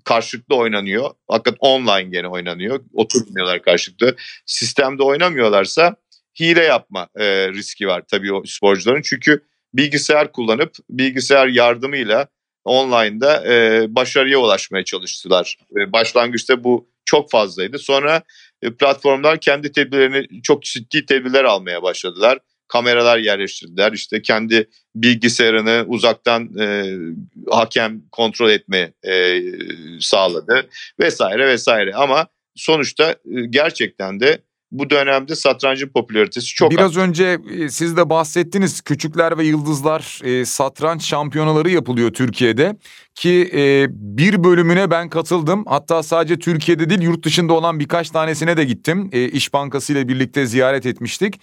karşılıklı 0.09 0.55
oynanıyor. 0.55 1.09
Fakat 1.27 1.55
online 1.59 2.09
gene 2.09 2.27
oynanıyor. 2.27 2.79
Oturmuyorlar 2.93 3.61
karşılıklı. 3.61 4.15
Sistemde 4.45 5.03
oynamıyorlarsa 5.03 5.95
hile 6.39 6.63
yapma 6.63 7.07
e, 7.15 7.47
riski 7.47 7.87
var 7.87 8.03
tabii 8.11 8.33
o 8.33 8.43
sporcuların. 8.45 9.01
Çünkü 9.01 9.43
bilgisayar 9.73 10.31
kullanıp 10.31 10.75
bilgisayar 10.89 11.47
yardımıyla 11.47 12.27
online'da 12.65 13.53
e, 13.53 13.85
başarıya 13.95 14.37
ulaşmaya 14.37 14.83
çalıştılar. 14.83 15.57
E, 15.77 15.91
başlangıçta 15.91 16.63
bu 16.63 16.89
çok 17.05 17.31
fazlaydı. 17.31 17.79
Sonra 17.79 18.21
e, 18.61 18.73
platformlar 18.73 19.39
kendi 19.39 19.71
tedbirlerini 19.71 20.41
çok 20.41 20.63
ciddi 20.63 21.05
tedbirler 21.05 21.43
almaya 21.43 21.83
başladılar 21.83 22.39
kameralar 22.69 23.17
yerleştirdiler. 23.17 23.91
İşte 23.93 24.21
kendi 24.21 24.69
bilgisayarını 24.95 25.85
uzaktan 25.87 26.57
e, 26.59 26.95
hakem 27.51 28.01
kontrol 28.11 28.49
etme 28.49 28.93
e, 29.03 29.41
sağladı 29.99 30.69
vesaire 30.99 31.47
vesaire. 31.47 31.93
Ama 31.95 32.27
sonuçta 32.55 33.11
e, 33.11 33.15
gerçekten 33.49 34.19
de 34.19 34.41
bu 34.71 34.89
dönemde 34.89 35.35
satrancın 35.35 35.87
popülaritesi 35.87 36.47
çok 36.47 36.71
Biraz 36.71 36.97
arttı. 36.97 36.99
önce 36.99 37.37
e, 37.59 37.69
siz 37.69 37.97
de 37.97 38.09
bahsettiniz 38.09 38.81
küçükler 38.81 39.37
ve 39.37 39.43
yıldızlar 39.43 40.19
e, 40.23 40.45
satranç 40.45 41.05
şampiyonaları 41.05 41.69
yapılıyor 41.69 42.13
Türkiye'de 42.13 42.75
ki 43.15 43.49
e, 43.53 43.87
bir 43.89 44.43
bölümüne 44.43 44.91
ben 44.91 45.09
katıldım 45.09 45.63
hatta 45.67 46.03
sadece 46.03 46.39
Türkiye'de 46.39 46.89
değil 46.89 47.01
yurt 47.01 47.25
dışında 47.25 47.53
olan 47.53 47.79
birkaç 47.79 48.09
tanesine 48.09 48.57
de 48.57 48.63
gittim 48.65 49.09
e, 49.11 49.29
İş 49.29 49.53
Bankası 49.53 49.93
ile 49.93 50.07
birlikte 50.07 50.45
ziyaret 50.45 50.85
etmiştik. 50.85 51.39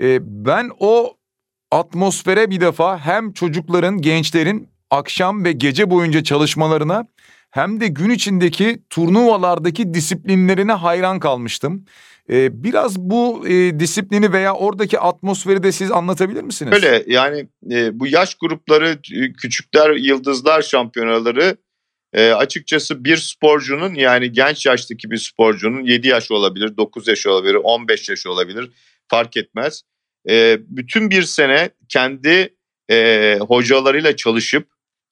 E, 0.00 0.18
ben 0.22 0.70
o 0.78 1.16
atmosfere 1.70 2.50
bir 2.50 2.60
defa 2.60 2.98
hem 2.98 3.32
çocukların, 3.32 4.02
gençlerin 4.02 4.68
akşam 4.90 5.44
ve 5.44 5.52
gece 5.52 5.90
boyunca 5.90 6.24
çalışmalarına 6.24 7.06
hem 7.50 7.80
de 7.80 7.88
gün 7.88 8.10
içindeki 8.10 8.82
turnuvalardaki 8.90 9.94
disiplinlerine 9.94 10.72
hayran 10.72 11.20
kalmıştım. 11.20 11.84
Ee, 12.30 12.64
biraz 12.64 12.98
bu 12.98 13.48
e, 13.48 13.80
disiplini 13.80 14.32
veya 14.32 14.54
oradaki 14.54 14.98
atmosferi 14.98 15.62
de 15.62 15.72
siz 15.72 15.92
anlatabilir 15.92 16.42
misiniz? 16.42 16.72
Öyle 16.72 17.04
yani 17.06 17.48
e, 17.70 18.00
bu 18.00 18.06
yaş 18.06 18.34
grupları 18.34 18.98
küçükler 19.36 19.90
yıldızlar 19.90 20.62
şampiyonaları 20.62 21.56
e, 22.12 22.30
açıkçası 22.30 23.04
bir 23.04 23.16
sporcunun 23.16 23.94
yani 23.94 24.32
genç 24.32 24.66
yaştaki 24.66 25.10
bir 25.10 25.16
sporcunun 25.16 25.84
7 25.84 26.08
yaş 26.08 26.30
olabilir, 26.30 26.76
9 26.76 27.08
yaş 27.08 27.26
olabilir, 27.26 27.54
15 27.54 28.08
yaş 28.08 28.26
olabilir 28.26 28.70
fark 29.10 29.36
etmez 29.36 29.82
e, 30.28 30.58
bütün 30.68 31.10
bir 31.10 31.22
sene 31.22 31.70
kendi 31.88 32.54
e, 32.90 33.38
hocalarıyla 33.48 34.16
çalışıp 34.16 34.68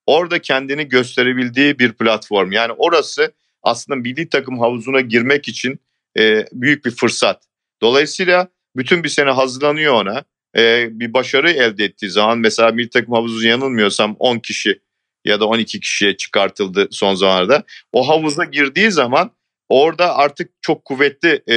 orada 0.06 0.38
kendini 0.38 0.88
gösterebildiği 0.88 1.78
bir 1.78 1.92
platform. 1.92 2.52
Yani 2.52 2.72
orası 2.72 3.32
aslında 3.62 3.96
milli 3.96 4.28
takım 4.28 4.58
havuzuna 4.58 5.00
girmek 5.00 5.48
için 5.48 5.80
e, 6.18 6.46
büyük 6.52 6.84
bir 6.84 6.90
fırsat. 6.90 7.42
Dolayısıyla 7.82 8.48
bütün 8.76 9.04
bir 9.04 9.08
sene 9.08 9.30
hazırlanıyor 9.30 9.94
ona. 9.94 10.24
E, 10.56 10.88
bir 11.00 11.12
başarı 11.12 11.50
elde 11.50 11.84
ettiği 11.84 12.10
zaman 12.10 12.38
mesela 12.38 12.70
milli 12.70 12.90
takım 12.90 13.14
havuzu 13.14 13.46
yanılmıyorsam 13.46 14.16
10 14.18 14.38
kişi 14.38 14.80
ya 15.24 15.40
da 15.40 15.46
12 15.46 15.80
kişiye 15.80 16.16
çıkartıldı 16.16 16.88
son 16.90 17.14
zamanlarda. 17.14 17.64
O 17.92 18.08
havuza 18.08 18.44
girdiği 18.44 18.90
zaman 18.90 19.30
orada 19.68 20.16
artık 20.16 20.50
çok 20.60 20.84
kuvvetli 20.84 21.42
e, 21.50 21.56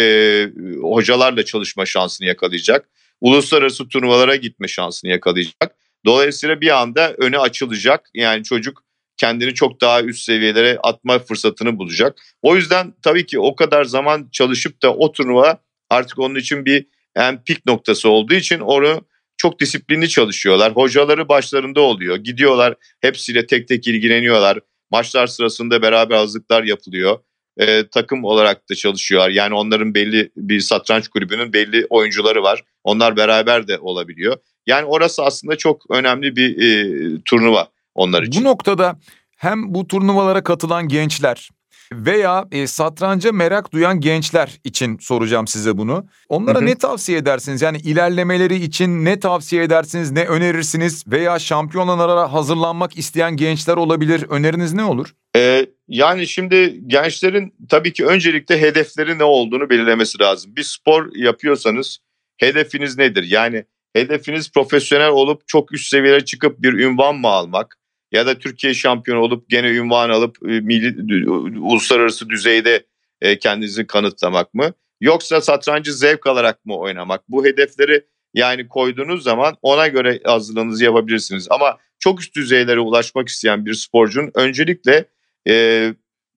hocalarla 0.82 1.46
çalışma 1.46 1.86
şansını 1.86 2.28
yakalayacak 2.28 2.90
uluslararası 3.22 3.88
turnuvalara 3.88 4.36
gitme 4.36 4.68
şansını 4.68 5.12
yakalayacak. 5.12 5.76
Dolayısıyla 6.06 6.62
bir 6.62 6.82
anda 6.82 7.14
öne 7.14 7.38
açılacak. 7.38 8.10
Yani 8.14 8.44
çocuk 8.44 8.84
kendini 9.18 9.54
çok 9.54 9.82
daha 9.82 10.02
üst 10.02 10.24
seviyelere 10.24 10.78
atma 10.84 11.20
fırsatını 11.20 11.78
bulacak. 11.78 12.22
O 12.42 12.56
yüzden 12.56 12.94
tabii 13.02 13.26
ki 13.26 13.40
o 13.40 13.56
kadar 13.56 13.84
zaman 13.84 14.30
çalışıp 14.32 14.82
da 14.82 14.94
o 14.94 15.12
turnuva 15.12 15.58
artık 15.90 16.20
onun 16.20 16.36
için 16.36 16.66
bir 16.66 16.86
yani 17.18 17.40
pik 17.46 17.66
noktası 17.66 18.10
olduğu 18.10 18.34
için 18.34 18.60
onu 18.60 19.06
çok 19.38 19.60
disiplinli 19.60 20.10
çalışıyorlar. 20.10 20.76
Hocaları 20.76 21.30
başlarında 21.30 21.82
oluyor. 21.82 22.16
Gidiyorlar 22.18 22.76
hepsiyle 23.02 23.46
tek 23.46 23.68
tek 23.68 23.88
ilgileniyorlar. 23.88 24.60
Maçlar 24.92 25.28
sırasında 25.28 25.82
beraber 25.82 26.16
hazırlıklar 26.16 26.64
yapılıyor. 26.64 27.20
Ee, 27.58 27.88
takım 27.92 28.24
olarak 28.24 28.70
da 28.70 28.76
çalışıyorlar. 28.76 29.30
Yani 29.30 29.54
onların 29.54 29.94
belli 29.94 30.32
bir 30.38 30.60
satranç 30.60 31.08
kulübünün 31.08 31.54
belli 31.54 31.88
oyuncuları 31.90 32.44
var. 32.44 32.64
Onlar 32.84 33.18
beraber 33.18 33.68
de 33.68 33.80
olabiliyor. 33.80 34.38
Yani 34.68 34.86
orası 34.86 35.24
aslında 35.24 35.56
çok 35.56 35.92
önemli 35.92 36.36
bir 36.36 36.62
e, 36.62 37.22
turnuva 37.26 37.68
onlar 37.96 38.24
için. 38.24 38.44
Bu 38.44 38.48
noktada 38.48 39.00
hem 39.38 39.74
bu 39.74 39.88
turnuvalara 39.88 40.44
katılan 40.44 40.88
gençler 40.88 41.50
veya 41.94 42.46
e, 42.52 42.68
satranca 42.68 43.32
merak 43.32 43.74
duyan 43.74 44.00
gençler 44.00 44.60
için 44.64 44.98
soracağım 44.98 45.48
size 45.48 45.78
bunu. 45.78 46.06
Onlara 46.30 46.58
Hı 46.58 46.62
hı. 46.62 46.66
ne 46.66 46.76
tavsiye 46.76 47.18
edersiniz? 47.18 47.62
Yani 47.62 47.78
ilerlemeleri 47.78 48.56
için 48.56 49.06
ne 49.06 49.20
tavsiye 49.20 49.64
edersiniz, 49.64 50.12
ne 50.12 50.26
önerirsiniz? 50.26 51.04
Veya 51.08 51.40
şampiyonlara 51.40 52.34
hazırlanmak 52.34 52.98
isteyen 52.98 53.38
gençler 53.38 53.78
olabilir. 53.78 54.26
Öneriniz 54.30 54.74
ne 54.74 54.84
olur? 54.84 55.14
Ee, 55.36 55.66
yani 55.92 56.28
şimdi 56.28 56.82
gençlerin 56.88 57.54
tabii 57.70 57.94
ki 57.94 58.06
öncelikle 58.06 58.62
hedefleri 58.62 59.20
ne 59.20 59.24
olduğunu 59.24 59.70
belirlemesi 59.70 60.20
lazım. 60.20 60.56
Bir 60.56 60.64
spor 60.64 61.16
yapıyorsanız 61.16 62.00
hedefiniz 62.38 62.98
nedir? 62.98 63.24
Yani 63.24 63.66
hedefiniz 63.94 64.52
profesyonel 64.52 65.10
olup 65.10 65.48
çok 65.48 65.74
üst 65.74 65.90
seviyelere 65.90 66.26
çıkıp 66.26 66.62
bir 66.62 66.74
ünvan 66.74 67.16
mı 67.16 67.28
almak? 67.28 67.78
Ya 68.12 68.26
da 68.26 68.40
Türkiye 68.40 68.74
şampiyonu 68.74 69.22
olup 69.22 69.50
gene 69.50 69.70
ünvan 69.70 70.10
alıp 70.10 70.38
e, 70.44 70.60
milli, 70.60 71.30
uluslararası 71.60 72.30
düzeyde 72.30 72.86
e, 73.22 73.40
kendinizi 73.40 73.88
kanıtlamak 73.88 74.54
mı? 74.54 74.74
Yoksa 75.02 75.42
satrancı 75.42 75.94
zevk 75.94 76.28
alarak 76.28 76.66
mı 76.66 76.78
oynamak? 76.78 77.30
Bu 77.30 77.46
hedefleri 77.46 78.06
yani 78.34 78.68
koyduğunuz 78.68 79.24
zaman 79.24 79.58
ona 79.62 79.88
göre 79.88 80.20
hazırlığınızı 80.24 80.84
yapabilirsiniz. 80.84 81.48
Ama 81.50 81.78
çok 82.00 82.22
üst 82.22 82.36
düzeylere 82.36 82.80
ulaşmak 82.80 83.28
isteyen 83.28 83.66
bir 83.66 83.74
sporcunun 83.74 84.32
öncelikle 84.34 85.06
e, 85.48 85.88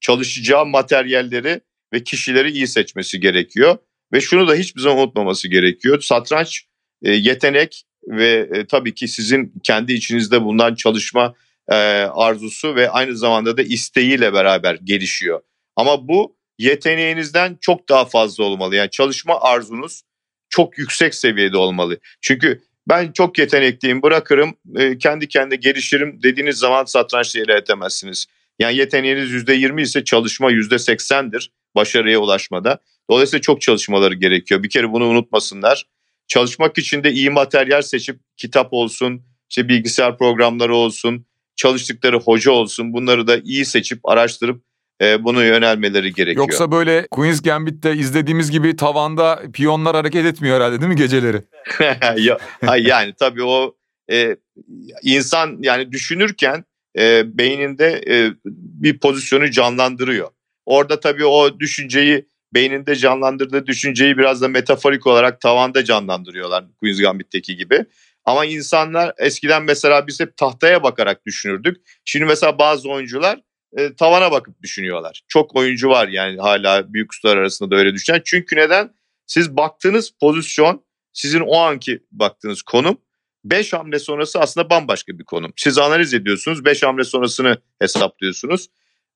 çalışacağı 0.00 0.66
materyalleri 0.66 1.60
ve 1.92 2.04
kişileri 2.04 2.50
iyi 2.50 2.66
seçmesi 2.66 3.20
gerekiyor. 3.20 3.78
Ve 4.12 4.20
şunu 4.20 4.48
da 4.48 4.54
hiçbir 4.54 4.80
zaman 4.80 4.98
unutmaması 4.98 5.48
gerekiyor. 5.48 6.00
Satranç 6.00 6.64
e, 7.02 7.12
yetenek 7.12 7.84
ve 8.08 8.48
e, 8.54 8.66
tabii 8.66 8.94
ki 8.94 9.08
sizin 9.08 9.52
kendi 9.62 9.92
içinizde 9.92 10.42
bulunan 10.42 10.74
çalışma 10.74 11.34
e, 11.68 11.74
arzusu 12.14 12.76
ve 12.76 12.90
aynı 12.90 13.16
zamanda 13.16 13.56
da 13.56 13.62
isteğiyle 13.62 14.32
beraber 14.32 14.78
gelişiyor. 14.84 15.40
Ama 15.76 16.08
bu 16.08 16.36
yeteneğinizden 16.58 17.58
çok 17.60 17.88
daha 17.88 18.04
fazla 18.04 18.44
olmalı. 18.44 18.76
Yani 18.76 18.90
çalışma 18.90 19.40
arzunuz 19.40 20.02
çok 20.48 20.78
yüksek 20.78 21.14
seviyede 21.14 21.56
olmalı. 21.56 21.98
Çünkü 22.20 22.62
ben 22.88 23.12
çok 23.12 23.38
yetenekliyim 23.38 24.02
bırakırım 24.02 24.54
e, 24.76 24.98
kendi 24.98 25.28
kendine 25.28 25.56
gelişirim 25.56 26.22
dediğiniz 26.22 26.56
zaman 26.56 26.84
satrançta 26.84 27.38
ilerletemezsiniz. 27.38 28.26
Yani 28.58 28.76
yeteneğiniz 28.76 29.30
%20 29.30 29.82
ise 29.82 30.04
çalışma 30.04 30.52
%80'dir 30.52 31.50
başarıya 31.74 32.18
ulaşmada. 32.18 32.78
Dolayısıyla 33.10 33.40
çok 33.40 33.60
çalışmaları 33.60 34.14
gerekiyor. 34.14 34.62
Bir 34.62 34.70
kere 34.70 34.92
bunu 34.92 35.04
unutmasınlar. 35.06 35.86
Çalışmak 36.26 36.78
için 36.78 37.04
de 37.04 37.12
iyi 37.12 37.30
materyal 37.30 37.82
seçip 37.82 38.20
kitap 38.36 38.72
olsun, 38.72 39.22
işte 39.50 39.68
bilgisayar 39.68 40.18
programları 40.18 40.74
olsun, 40.74 41.26
çalıştıkları 41.56 42.20
hoca 42.20 42.50
olsun 42.50 42.92
bunları 42.92 43.26
da 43.26 43.36
iyi 43.38 43.64
seçip 43.64 44.08
araştırıp 44.08 44.62
e, 45.02 45.24
bunu 45.24 45.44
yönelmeleri 45.44 46.12
gerekiyor. 46.12 46.46
Yoksa 46.46 46.72
böyle 46.72 47.06
Queen's 47.10 47.42
Gambit'te 47.42 47.94
izlediğimiz 47.96 48.50
gibi 48.50 48.76
tavanda 48.76 49.42
piyonlar 49.52 49.96
hareket 49.96 50.26
etmiyor 50.26 50.56
herhalde 50.56 50.80
değil 50.80 50.88
mi 50.88 50.96
geceleri? 50.96 51.42
Yani 52.78 53.14
tabii 53.18 53.42
o 53.42 53.74
e, 54.10 54.36
insan 55.02 55.58
yani 55.60 55.92
düşünürken 55.92 56.64
e, 56.98 57.38
beyninde 57.38 58.02
e, 58.08 58.32
bir 58.44 58.98
pozisyonu 58.98 59.50
canlandırıyor. 59.50 60.30
Orada 60.66 61.00
tabii 61.00 61.24
o 61.24 61.60
düşünceyi 61.60 62.28
beyninde 62.54 62.96
canlandırdığı 62.96 63.66
düşünceyi 63.66 64.18
biraz 64.18 64.40
da 64.40 64.48
metaforik 64.48 65.06
olarak 65.06 65.40
tavanda 65.40 65.84
canlandırıyorlar 65.84 66.64
Queen's 66.80 67.00
Gambit'teki 67.00 67.56
gibi. 67.56 67.84
Ama 68.24 68.44
insanlar 68.44 69.12
eskiden 69.18 69.62
mesela 69.62 70.06
biz 70.06 70.20
hep 70.20 70.36
tahtaya 70.36 70.82
bakarak 70.82 71.26
düşünürdük. 71.26 71.76
Şimdi 72.04 72.24
mesela 72.24 72.58
bazı 72.58 72.90
oyuncular 72.90 73.40
e, 73.76 73.94
tavana 73.94 74.32
bakıp 74.32 74.62
düşünüyorlar. 74.62 75.22
Çok 75.28 75.56
oyuncu 75.56 75.88
var 75.88 76.08
yani 76.08 76.40
hala 76.40 76.92
büyük 76.94 77.12
ustalar 77.12 77.36
arasında 77.36 77.70
da 77.70 77.76
öyle 77.76 77.94
düşünen. 77.94 78.22
Çünkü 78.24 78.56
neden? 78.56 78.90
Siz 79.26 79.56
baktığınız 79.56 80.10
pozisyon 80.20 80.84
sizin 81.12 81.40
o 81.40 81.56
anki 81.56 82.02
baktığınız 82.12 82.62
konum 82.62 82.98
5 83.44 83.72
hamle 83.72 83.98
sonrası 83.98 84.40
aslında 84.40 84.70
bambaşka 84.70 85.18
bir 85.18 85.24
konum. 85.24 85.52
Siz 85.56 85.78
analiz 85.78 86.14
ediyorsunuz 86.14 86.64
5 86.64 86.82
hamle 86.82 87.04
sonrasını 87.04 87.58
hesaplıyorsunuz. 87.78 88.68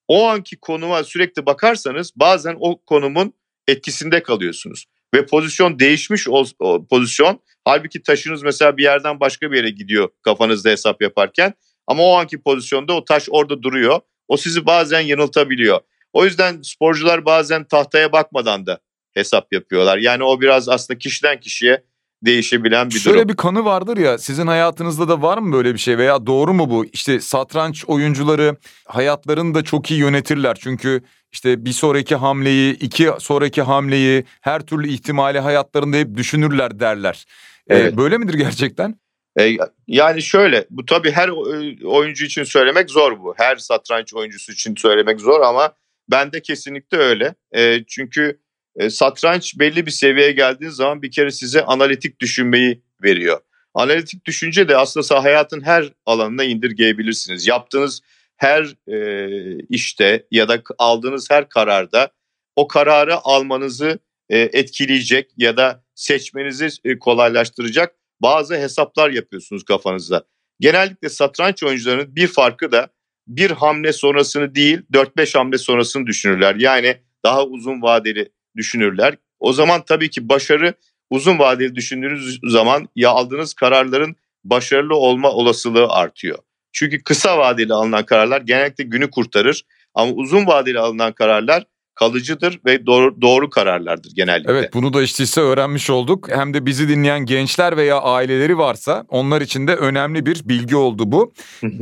O 0.08 0.26
anki 0.28 0.56
konuma 0.56 1.04
sürekli 1.04 1.46
bakarsanız 1.46 2.12
bazen 2.16 2.56
o 2.60 2.82
konumun 2.84 3.34
etkisinde 3.68 4.22
kalıyorsunuz. 4.22 4.86
Ve 5.14 5.26
pozisyon 5.26 5.78
değişmiş 5.78 6.28
o, 6.28 6.44
o 6.58 6.86
pozisyon. 6.86 7.40
Halbuki 7.64 8.02
taşınız 8.02 8.42
mesela 8.42 8.76
bir 8.76 8.82
yerden 8.82 9.20
başka 9.20 9.52
bir 9.52 9.56
yere 9.56 9.70
gidiyor 9.70 10.08
kafanızda 10.22 10.70
hesap 10.70 11.02
yaparken. 11.02 11.54
Ama 11.86 12.02
o 12.02 12.12
anki 12.16 12.42
pozisyonda 12.42 12.92
o 12.92 13.04
taş 13.04 13.28
orada 13.30 13.62
duruyor. 13.62 14.00
O 14.28 14.36
sizi 14.36 14.66
bazen 14.66 15.00
yanıltabiliyor. 15.00 15.80
O 16.12 16.24
yüzden 16.24 16.62
sporcular 16.62 17.24
bazen 17.24 17.64
tahtaya 17.64 18.12
bakmadan 18.12 18.66
da 18.66 18.80
hesap 19.14 19.52
yapıyorlar. 19.52 19.98
Yani 19.98 20.24
o 20.24 20.40
biraz 20.40 20.68
aslında 20.68 20.98
kişiden 20.98 21.40
kişiye 21.40 21.84
değişebilen 22.22 22.90
bir 22.90 22.94
Şöyle 22.94 23.18
durum. 23.18 23.28
bir 23.28 23.36
kanı 23.36 23.64
vardır 23.64 23.96
ya 23.96 24.18
sizin 24.18 24.46
hayatınızda 24.46 25.08
da 25.08 25.22
var 25.22 25.38
mı 25.38 25.52
böyle 25.52 25.74
bir 25.74 25.78
şey 25.78 25.98
veya 25.98 26.26
doğru 26.26 26.54
mu 26.54 26.70
bu? 26.70 26.84
İşte 26.92 27.20
satranç 27.20 27.84
oyuncuları 27.86 28.56
hayatlarını 28.86 29.54
da 29.54 29.64
çok 29.64 29.90
iyi 29.90 30.00
yönetirler. 30.00 30.56
Çünkü 30.60 31.02
işte 31.32 31.64
bir 31.64 31.72
sonraki 31.72 32.16
hamleyi, 32.16 32.72
iki 32.74 33.10
sonraki 33.18 33.62
hamleyi, 33.62 34.24
her 34.40 34.60
türlü 34.60 34.88
ihtimali 34.88 35.38
hayatlarında 35.40 35.96
hep 35.96 36.16
düşünürler 36.16 36.80
derler. 36.80 37.24
Ee, 37.70 37.76
Evet. 37.76 37.96
böyle 37.96 38.18
midir 38.18 38.34
gerçekten? 38.34 38.94
E, 39.40 39.56
yani 39.86 40.22
şöyle 40.22 40.66
bu 40.70 40.84
tabii 40.84 41.10
her 41.10 41.28
o- 41.28 41.46
oyuncu 41.84 42.24
için 42.24 42.44
söylemek 42.44 42.90
zor 42.90 43.18
bu. 43.20 43.34
Her 43.36 43.56
satranç 43.56 44.14
oyuncusu 44.14 44.52
için 44.52 44.74
söylemek 44.78 45.20
zor 45.20 45.40
ama 45.40 45.72
bende 46.10 46.42
kesinlikle 46.42 46.96
öyle. 46.98 47.34
E, 47.56 47.84
çünkü 47.84 48.38
e, 48.78 48.90
satranç 48.90 49.58
belli 49.58 49.86
bir 49.86 49.90
seviyeye 49.90 50.32
geldiğiniz 50.32 50.74
zaman 50.74 51.02
bir 51.02 51.10
kere 51.10 51.30
size 51.30 51.64
analitik 51.64 52.20
düşünmeyi 52.20 52.82
veriyor. 53.02 53.40
Analitik 53.74 54.24
düşünce 54.24 54.68
de 54.68 54.76
aslında 54.76 55.24
hayatın 55.24 55.60
her 55.60 55.92
alanına 56.06 56.44
indirgeyebilirsiniz. 56.44 57.46
Yaptığınız 57.46 58.00
her 58.36 58.92
e, 58.92 59.58
işte 59.68 60.26
ya 60.30 60.48
da 60.48 60.62
aldığınız 60.78 61.30
her 61.30 61.48
kararda 61.48 62.10
o 62.56 62.68
kararı 62.68 63.16
almanızı 63.16 63.98
e, 64.28 64.38
etkileyecek 64.38 65.30
ya 65.36 65.56
da 65.56 65.84
seçmenizi 65.94 66.68
e, 66.84 66.98
kolaylaştıracak 66.98 67.94
bazı 68.20 68.56
hesaplar 68.56 69.10
yapıyorsunuz 69.10 69.64
kafanızda. 69.64 70.24
Genellikle 70.60 71.08
satranç 71.08 71.62
oyuncularının 71.62 72.16
bir 72.16 72.26
farkı 72.26 72.72
da 72.72 72.88
bir 73.26 73.50
hamle 73.50 73.92
sonrasını 73.92 74.54
değil 74.54 74.80
4-5 74.92 75.38
hamle 75.38 75.58
sonrasını 75.58 76.06
düşünürler. 76.06 76.54
Yani 76.54 76.96
daha 77.24 77.44
uzun 77.44 77.82
vadeli 77.82 78.32
düşünürler. 78.56 79.16
O 79.38 79.52
zaman 79.52 79.82
tabii 79.84 80.10
ki 80.10 80.28
başarı 80.28 80.74
uzun 81.10 81.38
vadeli 81.38 81.74
düşündüğünüz 81.74 82.38
zaman 82.44 82.88
ya 82.96 83.10
aldığınız 83.10 83.54
kararların 83.54 84.16
başarılı 84.44 84.96
olma 84.96 85.30
olasılığı 85.30 85.88
artıyor. 85.88 86.38
Çünkü 86.72 87.02
kısa 87.02 87.38
vadeli 87.38 87.72
alınan 87.72 88.04
kararlar 88.04 88.40
genellikle 88.40 88.84
günü 88.84 89.10
kurtarır 89.10 89.64
ama 89.94 90.12
uzun 90.12 90.46
vadeli 90.46 90.78
alınan 90.78 91.12
kararlar 91.12 91.64
kalıcıdır 91.98 92.60
ve 92.66 92.86
doğru, 92.86 93.20
doğru 93.20 93.50
kararlardır 93.50 94.12
genellikle. 94.14 94.52
Evet 94.52 94.74
bunu 94.74 94.92
da 94.92 95.02
işte 95.02 95.24
ise 95.24 95.40
öğrenmiş 95.40 95.90
olduk. 95.90 96.28
Hem 96.30 96.54
de 96.54 96.66
bizi 96.66 96.88
dinleyen 96.88 97.26
gençler 97.26 97.76
veya 97.76 98.00
aileleri 98.00 98.58
varsa 98.58 99.04
onlar 99.08 99.40
için 99.40 99.66
de 99.66 99.76
önemli 99.76 100.26
bir 100.26 100.48
bilgi 100.48 100.76
oldu 100.76 101.12
bu. 101.12 101.32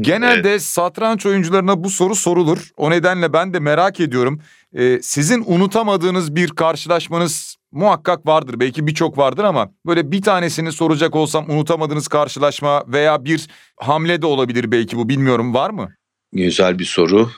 Genelde 0.01 0.59
satranç 0.59 1.27
oyuncularına 1.27 1.85
bu 1.85 1.91
soru 1.91 2.15
sorulur. 2.15 2.71
O 2.77 2.91
nedenle 2.91 3.33
ben 3.33 3.55
de 3.55 3.61
merak 3.61 4.01
ediyorum. 4.01 4.41
Ee, 4.75 4.99
sizin 5.03 5.45
unutamadığınız 5.47 6.37
bir 6.37 6.49
karşılaşmanız 6.49 7.57
muhakkak 7.73 8.27
vardır. 8.27 8.61
Belki 8.61 8.87
birçok 8.87 9.19
vardır 9.19 9.45
ama 9.45 9.71
böyle 9.87 10.13
bir 10.13 10.23
tanesini 10.23 10.73
soracak 10.73 11.17
olsam 11.17 11.51
unutamadığınız 11.51 12.09
karşılaşma 12.09 12.85
veya 12.89 13.25
bir 13.25 13.47
hamle 13.77 14.23
de 14.23 14.27
olabilir 14.27 14.71
belki 14.71 14.97
bu 14.97 15.09
bilmiyorum 15.09 15.55
var 15.55 15.71
mı? 15.71 15.89
Güzel 16.33 16.79
bir 16.79 16.85
soru. 16.85 17.31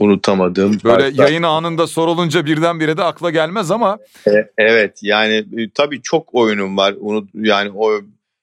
Unutamadığım. 0.00 0.78
Böyle 0.84 0.96
karşılaşma. 0.96 1.24
yayın 1.24 1.42
anında 1.42 1.86
sorulunca 1.86 2.46
birdenbire 2.46 2.96
de 2.96 3.04
akla 3.04 3.30
gelmez 3.30 3.70
ama 3.70 3.98
E, 4.26 4.30
Evet 4.58 4.98
yani 5.02 5.34
e, 5.34 5.70
tabii 5.74 6.02
çok 6.02 6.34
oyunum 6.34 6.76
var. 6.76 6.94
Unut 6.98 7.30
yani 7.34 7.70
o 7.74 8.00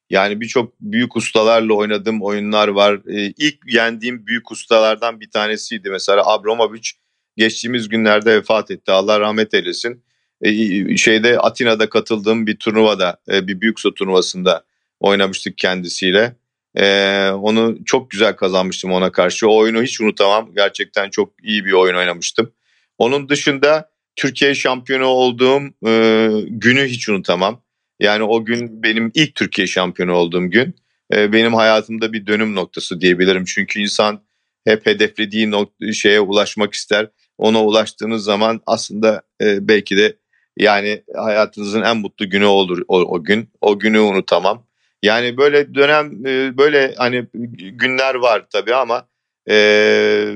yani 0.10 0.42
birçok 0.42 0.74
büyük 0.82 1.16
ustalarla 1.16 1.74
oynadığım 1.74 2.22
oyunlar 2.22 2.68
var. 2.68 3.00
E, 3.08 3.34
ilk 3.38 3.56
yendiğim 3.74 4.28
büyük 4.28 4.52
ustalardan 4.52 5.20
bir 5.20 5.32
tanesiydi 5.32 5.90
mesela 5.90 6.28
Abramovich 6.28 6.90
geçtiğimiz 7.38 7.90
günlerde 7.90 8.36
vefat 8.36 8.72
etti. 8.72 8.92
Allah 8.92 9.20
rahmet 9.20 9.54
eylesin. 9.54 10.04
E, 10.42 10.98
şeyde 10.98 11.40
Atina'da 11.40 11.90
katıldığım 11.90 12.48
bir 12.48 12.58
turnuvada, 12.58 13.18
e, 13.32 13.48
bir 13.48 13.62
büyük 13.62 13.78
usta 13.78 13.94
turnuvasında 13.94 14.64
oynamıştık 15.00 15.58
kendisiyle. 15.58 16.36
E, 16.76 17.30
onu 17.30 17.78
çok 17.86 18.12
güzel 18.12 18.36
kazanmıştım 18.36 18.92
ona 18.92 19.12
karşı. 19.12 19.50
O 19.50 19.58
oyunu 19.58 19.84
hiç 19.84 20.02
unutamam. 20.02 20.50
Gerçekten 20.56 21.10
çok 21.10 21.34
iyi 21.44 21.66
bir 21.66 21.72
oyun 21.72 21.96
oynamıştım. 21.96 22.54
Onun 22.98 23.30
dışında 23.30 23.90
Türkiye 24.16 24.56
şampiyonu 24.56 25.06
olduğum 25.06 25.62
e, 25.88 26.30
günü 26.48 26.86
hiç 26.86 27.10
unutamam. 27.10 27.64
Yani 28.00 28.24
o 28.24 28.46
gün 28.46 28.84
benim 28.84 29.12
ilk 29.14 29.36
Türkiye 29.36 29.68
şampiyonu 29.68 30.14
olduğum 30.14 30.50
gün. 30.50 30.76
E, 31.14 31.34
benim 31.34 31.54
hayatımda 31.54 32.14
bir 32.14 32.28
dönüm 32.28 32.56
noktası 32.56 33.02
diyebilirim. 33.02 33.46
Çünkü 33.46 33.80
insan 33.80 34.24
hep 34.66 34.86
hedeflediği 34.86 35.52
şeye 35.94 36.20
ulaşmak 36.20 36.74
ister. 36.74 37.10
Ona 37.38 37.66
ulaştığınız 37.66 38.24
zaman 38.24 38.62
aslında 38.66 39.22
e, 39.42 39.68
belki 39.68 39.98
de 39.98 40.18
yani 40.58 41.04
hayatınızın 41.16 41.82
en 41.82 41.98
mutlu 41.98 42.30
günü 42.30 42.46
olur 42.46 42.82
o, 42.88 43.00
o 43.00 43.24
gün. 43.24 43.50
O 43.62 43.80
günü 43.80 44.00
unutamam. 44.00 44.67
Yani 45.04 45.38
böyle 45.38 45.76
dönem 45.76 46.26
e, 46.26 46.58
böyle 46.58 46.94
hani 46.98 47.26
günler 47.72 48.16
var 48.16 48.46
tabii 48.50 48.76
ama 48.76 49.08
e, 49.50 50.36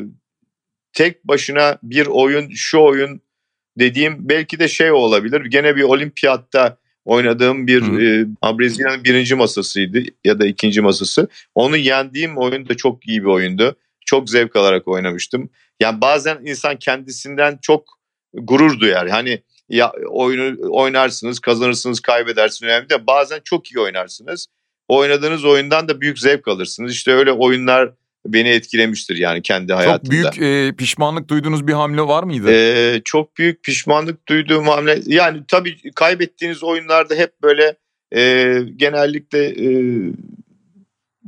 tek 0.93 1.23
başına 1.23 1.77
bir 1.83 2.07
oyun 2.07 2.49
şu 2.55 2.79
oyun 2.79 3.21
dediğim 3.79 4.29
belki 4.29 4.59
de 4.59 4.67
şey 4.67 4.91
olabilir. 4.91 5.45
Gene 5.45 5.75
bir 5.75 5.83
olimpiyatta 5.83 6.77
oynadığım 7.05 7.67
bir 7.67 7.81
e, 7.81 8.27
Brezilya'nın 8.59 9.03
birinci 9.03 9.35
masasıydı 9.35 10.03
ya 10.25 10.39
da 10.39 10.47
ikinci 10.47 10.81
masası. 10.81 11.27
Onu 11.55 11.77
yendiğim 11.77 12.37
oyun 12.37 12.69
da 12.69 12.77
çok 12.77 13.07
iyi 13.07 13.21
bir 13.21 13.27
oyundu. 13.27 13.75
Çok 14.05 14.29
zevk 14.29 14.55
alarak 14.55 14.87
oynamıştım. 14.87 15.49
Yani 15.79 16.01
bazen 16.01 16.39
insan 16.45 16.75
kendisinden 16.75 17.59
çok 17.61 17.85
gurur 18.33 18.79
duyar. 18.79 19.09
Hani 19.09 19.41
ya 19.71 19.91
oyunu 20.09 20.57
oynarsınız, 20.69 21.39
kazanırsınız, 21.39 21.99
kaybedersiniz 21.99 22.71
önemli 22.71 22.89
de 22.89 23.07
bazen 23.07 23.41
çok 23.43 23.71
iyi 23.71 23.79
oynarsınız. 23.79 24.47
Oynadığınız 24.87 25.45
oyundan 25.45 25.87
da 25.87 26.01
büyük 26.01 26.19
zevk 26.19 26.47
alırsınız. 26.47 26.93
İşte 26.93 27.11
öyle 27.11 27.31
oyunlar 27.31 27.91
beni 28.25 28.49
etkilemiştir 28.49 29.15
yani 29.15 29.41
kendi 29.41 29.73
hayatımda. 29.73 30.31
Çok 30.31 30.41
büyük 30.41 30.71
e, 30.71 30.75
pişmanlık 30.75 31.29
duyduğunuz 31.29 31.67
bir 31.67 31.73
hamle 31.73 32.01
var 32.01 32.23
mıydı? 32.23 32.51
E, 32.51 33.01
çok 33.05 33.37
büyük 33.37 33.63
pişmanlık 33.63 34.27
duyduğum 34.27 34.67
hamle 34.67 34.99
yani 35.05 35.41
tabii 35.47 35.91
kaybettiğiniz 35.95 36.63
oyunlarda 36.63 37.15
hep 37.15 37.43
böyle 37.43 37.75
e, 38.15 38.53
genellikle 38.75 39.45
e, 39.45 39.69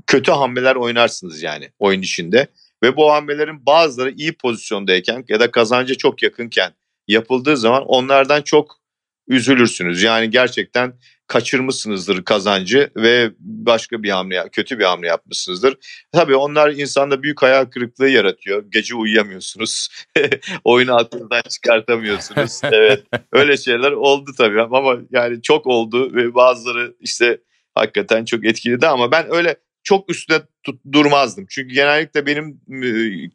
kötü 0.08 0.32
hamleler 0.32 0.76
oynarsınız 0.76 1.44
yani 1.44 1.70
oyun 1.80 2.02
içinde. 2.02 2.48
Ve 2.84 2.98
bu 2.98 3.12
hamlelerin 3.12 3.66
bazıları 3.66 4.12
iyi 4.12 4.34
pozisyondayken 4.34 5.26
ya 5.30 5.40
da 5.40 5.52
kazanca 5.52 5.96
çok 5.96 6.24
yakınken 6.24 6.74
yapıldığı 7.08 7.58
zaman 7.58 7.84
onlardan 7.86 8.42
çok 8.42 8.84
üzülürsünüz. 9.28 10.04
Yani 10.04 10.30
gerçekten 10.30 10.94
kaçırmışsınızdır 11.28 12.26
kazancı 12.26 12.90
ve 12.96 13.32
başka 13.40 14.04
bir 14.04 14.10
hamle, 14.10 14.50
kötü 14.52 14.80
bir 14.80 14.84
hamle 14.84 15.08
yapmışsınızdır. 15.08 15.78
Tabii 16.12 16.36
onlar 16.36 16.72
insanda 16.72 17.24
büyük 17.24 17.42
hayal 17.42 17.66
kırıklığı 17.66 18.10
yaratıyor. 18.10 18.64
Gece 18.70 18.96
uyuyamıyorsunuz. 18.96 19.90
Oyunu 20.64 20.96
aklınızdan 20.96 21.42
çıkartamıyorsunuz. 21.50 22.62
Evet. 22.72 23.04
Öyle 23.32 23.58
şeyler 23.58 23.92
oldu 23.92 24.32
tabii 24.38 24.62
ama 24.62 24.98
yani 25.12 25.42
çok 25.42 25.68
oldu 25.68 26.16
ve 26.16 26.36
bazıları 26.36 26.94
işte 27.00 27.38
hakikaten 27.76 28.26
çok 28.26 28.46
etkiledi 28.46 28.88
ama 28.88 29.12
ben 29.12 29.36
öyle 29.36 29.56
çok 29.84 30.10
üstüne 30.10 30.42
tut, 30.64 30.82
durmazdım. 30.92 31.46
Çünkü 31.50 31.76
genellikle 31.76 32.26
benim 32.26 32.62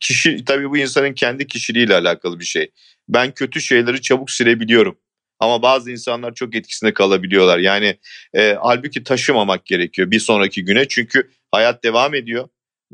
kişi 0.00 0.44
tabii 0.44 0.70
bu 0.70 0.76
insanın 0.76 1.12
kendi 1.12 1.46
kişiliğiyle 1.46 1.94
alakalı 1.94 2.40
bir 2.40 2.44
şey. 2.44 2.70
Ben 3.08 3.34
kötü 3.34 3.60
şeyleri 3.60 4.00
çabuk 4.00 4.30
silebiliyorum. 4.30 4.98
Ama 5.40 5.62
bazı 5.62 5.90
insanlar 5.90 6.34
çok 6.34 6.54
etkisinde 6.54 6.94
kalabiliyorlar. 6.94 7.58
Yani 7.58 7.98
e, 8.34 8.56
halbuki 8.60 9.04
taşımamak 9.04 9.66
gerekiyor 9.66 10.10
bir 10.10 10.20
sonraki 10.20 10.64
güne. 10.64 10.88
Çünkü 10.88 11.30
hayat 11.50 11.84
devam 11.84 12.14
ediyor. 12.14 12.48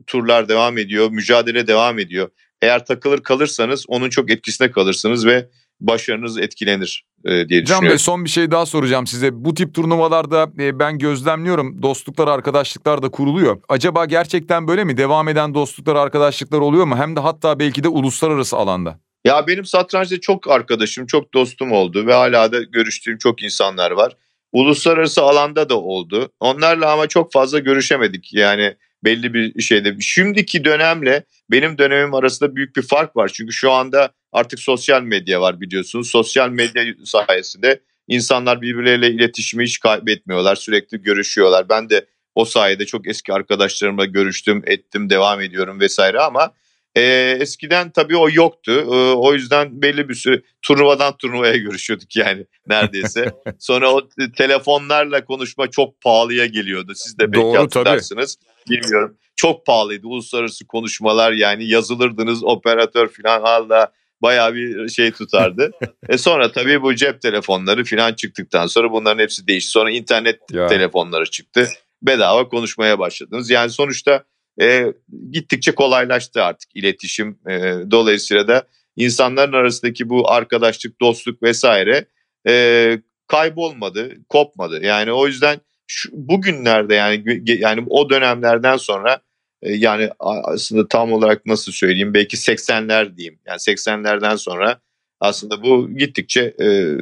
Turlar 0.07 0.49
devam 0.49 0.79
ediyor. 0.79 1.11
Mücadele 1.11 1.67
devam 1.67 1.99
ediyor. 1.99 2.31
Eğer 2.63 2.87
takılır 2.87 3.23
kalırsanız 3.23 3.85
onun 3.89 4.11
çok 4.11 4.31
etkisinde 4.31 4.71
kalırsınız 4.71 5.27
ve 5.27 5.49
başarınız 5.87 6.39
etkilenir 6.39 7.05
e, 7.25 7.31
diye 7.31 7.63
düşünüyorum. 7.63 7.67
Can 7.67 7.91
Bey 7.91 7.99
son 7.99 8.25
bir 8.25 8.31
şey 8.31 8.51
daha 8.51 8.67
soracağım 8.67 9.07
size. 9.07 9.45
Bu 9.45 9.55
tip 9.55 9.75
turnuvalarda 9.75 10.51
e, 10.59 10.79
ben 10.79 10.99
gözlemliyorum 10.99 11.83
dostluklar, 11.83 12.29
arkadaşlıklar 12.29 13.03
da 13.03 13.11
kuruluyor. 13.11 13.61
Acaba 13.69 14.05
gerçekten 14.05 14.69
böyle 14.69 14.85
mi? 14.85 14.97
Devam 14.97 15.29
eden 15.29 15.55
dostluklar, 15.55 15.97
arkadaşlıklar 15.97 16.59
oluyor 16.59 16.85
mu? 16.85 16.97
Hem 16.97 17.17
de 17.17 17.21
hatta 17.21 17.59
belki 17.59 17.85
de 17.85 17.89
uluslararası 17.89 18.57
alanda. 18.57 19.01
Ya 19.25 19.47
benim 19.47 19.65
satrançta 19.65 20.21
çok 20.21 20.51
arkadaşım, 20.51 21.07
çok 21.07 21.35
dostum 21.35 21.73
oldu 21.73 22.07
ve 22.07 22.13
hala 22.15 22.53
da 22.53 22.63
görüştüğüm 22.63 23.19
çok 23.19 23.43
insanlar 23.43 23.91
var. 23.91 24.13
Uluslararası 24.53 25.23
alanda 25.23 25.69
da 25.69 25.81
oldu. 25.81 26.33
Onlarla 26.41 26.93
ama 26.93 27.07
çok 27.07 27.33
fazla 27.33 27.59
görüşemedik. 27.59 28.35
Yani 28.35 28.75
belli 29.05 29.35
bir 29.35 29.63
şeyde. 29.63 29.97
Şimdiki 30.01 30.65
dönemle 30.65 31.25
benim 31.51 31.79
dönemim 31.79 32.15
arasında 32.15 32.57
büyük 32.57 32.77
bir 32.77 32.83
fark 32.83 33.17
var. 33.17 33.31
Çünkü 33.35 33.53
şu 33.53 33.73
anda 33.73 34.13
artık 34.35 34.61
sosyal 34.61 35.03
medya 35.03 35.41
var 35.41 35.61
biliyorsunuz. 35.61 36.11
Sosyal 36.11 36.49
medya 36.49 36.85
sayesinde 37.05 37.81
insanlar 38.09 38.63
birbirleriyle 38.63 39.11
iletişimi 39.11 39.65
hiç 39.65 39.81
kaybetmiyorlar. 39.81 40.57
Sürekli 40.57 41.03
görüşüyorlar. 41.03 41.69
Ben 41.69 41.91
de 41.91 42.07
o 42.35 42.45
sayede 42.45 42.87
çok 42.87 43.09
eski 43.09 43.33
arkadaşlarımla 43.33 44.05
görüştüm, 44.05 44.63
ettim, 44.67 45.11
devam 45.11 45.41
ediyorum 45.41 45.81
vesaire 45.81 46.21
ama 46.21 46.53
e, 46.95 47.03
eskiden 47.41 47.91
tabii 47.91 48.17
o 48.17 48.29
yoktu. 48.33 48.73
E, 48.73 49.15
o 49.15 49.35
yüzden 49.35 49.83
belli 49.83 50.09
bir 50.09 50.15
süre 50.15 50.43
turnuvadan 50.63 51.17
turnuvaya 51.17 51.57
görüşüyorduk 51.57 52.17
yani 52.17 52.47
neredeyse. 52.67 53.33
Sonra 53.59 53.93
o 53.93 54.09
telefonlarla 54.37 55.25
konuşma 55.25 55.71
çok 55.71 56.01
pahalıya 56.01 56.47
geliyordu. 56.47 56.93
Siz 56.95 57.19
de 57.19 57.33
belki 57.33 57.43
Doğru, 57.43 57.59
hatırlarsınız. 57.59 58.37
Tabii. 58.37 58.77
Bilmiyorum. 58.77 59.17
Çok 59.37 59.67
pahalıydı 59.67 60.07
uluslararası 60.07 60.67
konuşmalar 60.67 61.33
yani 61.33 61.65
yazılırdınız 61.65 62.45
operatör 62.45 63.09
falan 63.09 63.41
hala 63.41 63.93
bayağı 64.25 64.55
bir 64.55 64.89
şey 64.89 65.13
tutardı. 65.13 65.71
e 66.09 66.19
sonra 66.19 66.53
tabii 66.53 66.83
bu 66.83 66.95
cep 66.95 67.21
telefonları 67.21 67.85
falan 67.85 68.15
çıktıktan 68.15 68.67
sonra 68.67 68.93
bunların 68.93 69.23
hepsi 69.23 69.47
değişti. 69.47 69.71
Sonra 69.71 69.91
internet 69.91 70.41
ya. 70.53 70.67
telefonları 70.67 71.31
çıktı. 71.31 71.69
Bedava 72.03 72.49
konuşmaya 72.49 72.99
başladınız. 72.99 73.51
Yani 73.51 73.71
sonuçta 73.71 74.25
e, 74.61 74.87
gittikçe 75.31 75.75
kolaylaştı 75.75 76.43
artık 76.43 76.71
iletişim. 76.75 77.39
E, 77.49 77.75
dolayısıyla 77.91 78.49
da 78.49 78.67
insanların 78.97 79.53
arasındaki 79.53 80.09
bu 80.09 80.31
arkadaşlık, 80.31 81.01
dostluk 81.01 81.43
vesaire 81.43 82.07
e, 82.49 82.99
kaybolmadı, 83.27 84.15
kopmadı. 84.29 84.85
Yani 84.85 85.13
o 85.13 85.27
yüzden 85.27 85.61
şu, 85.87 86.09
bugünlerde 86.13 86.95
yani 86.95 87.43
yani 87.45 87.85
o 87.89 88.11
dönemlerden 88.11 88.77
sonra 88.77 89.21
yani 89.65 90.11
aslında 90.19 90.89
tam 90.89 91.13
olarak 91.13 91.47
nasıl 91.47 91.73
söyleyeyim 91.73 92.15
belki 92.15 92.37
80'ler 92.37 93.17
diyeyim. 93.17 93.39
Yani 93.47 93.57
80'lerden 93.57 94.37
sonra 94.37 94.81
aslında 95.21 95.63
bu 95.63 95.91
gittikçe 95.97 96.55
e, 96.61 96.97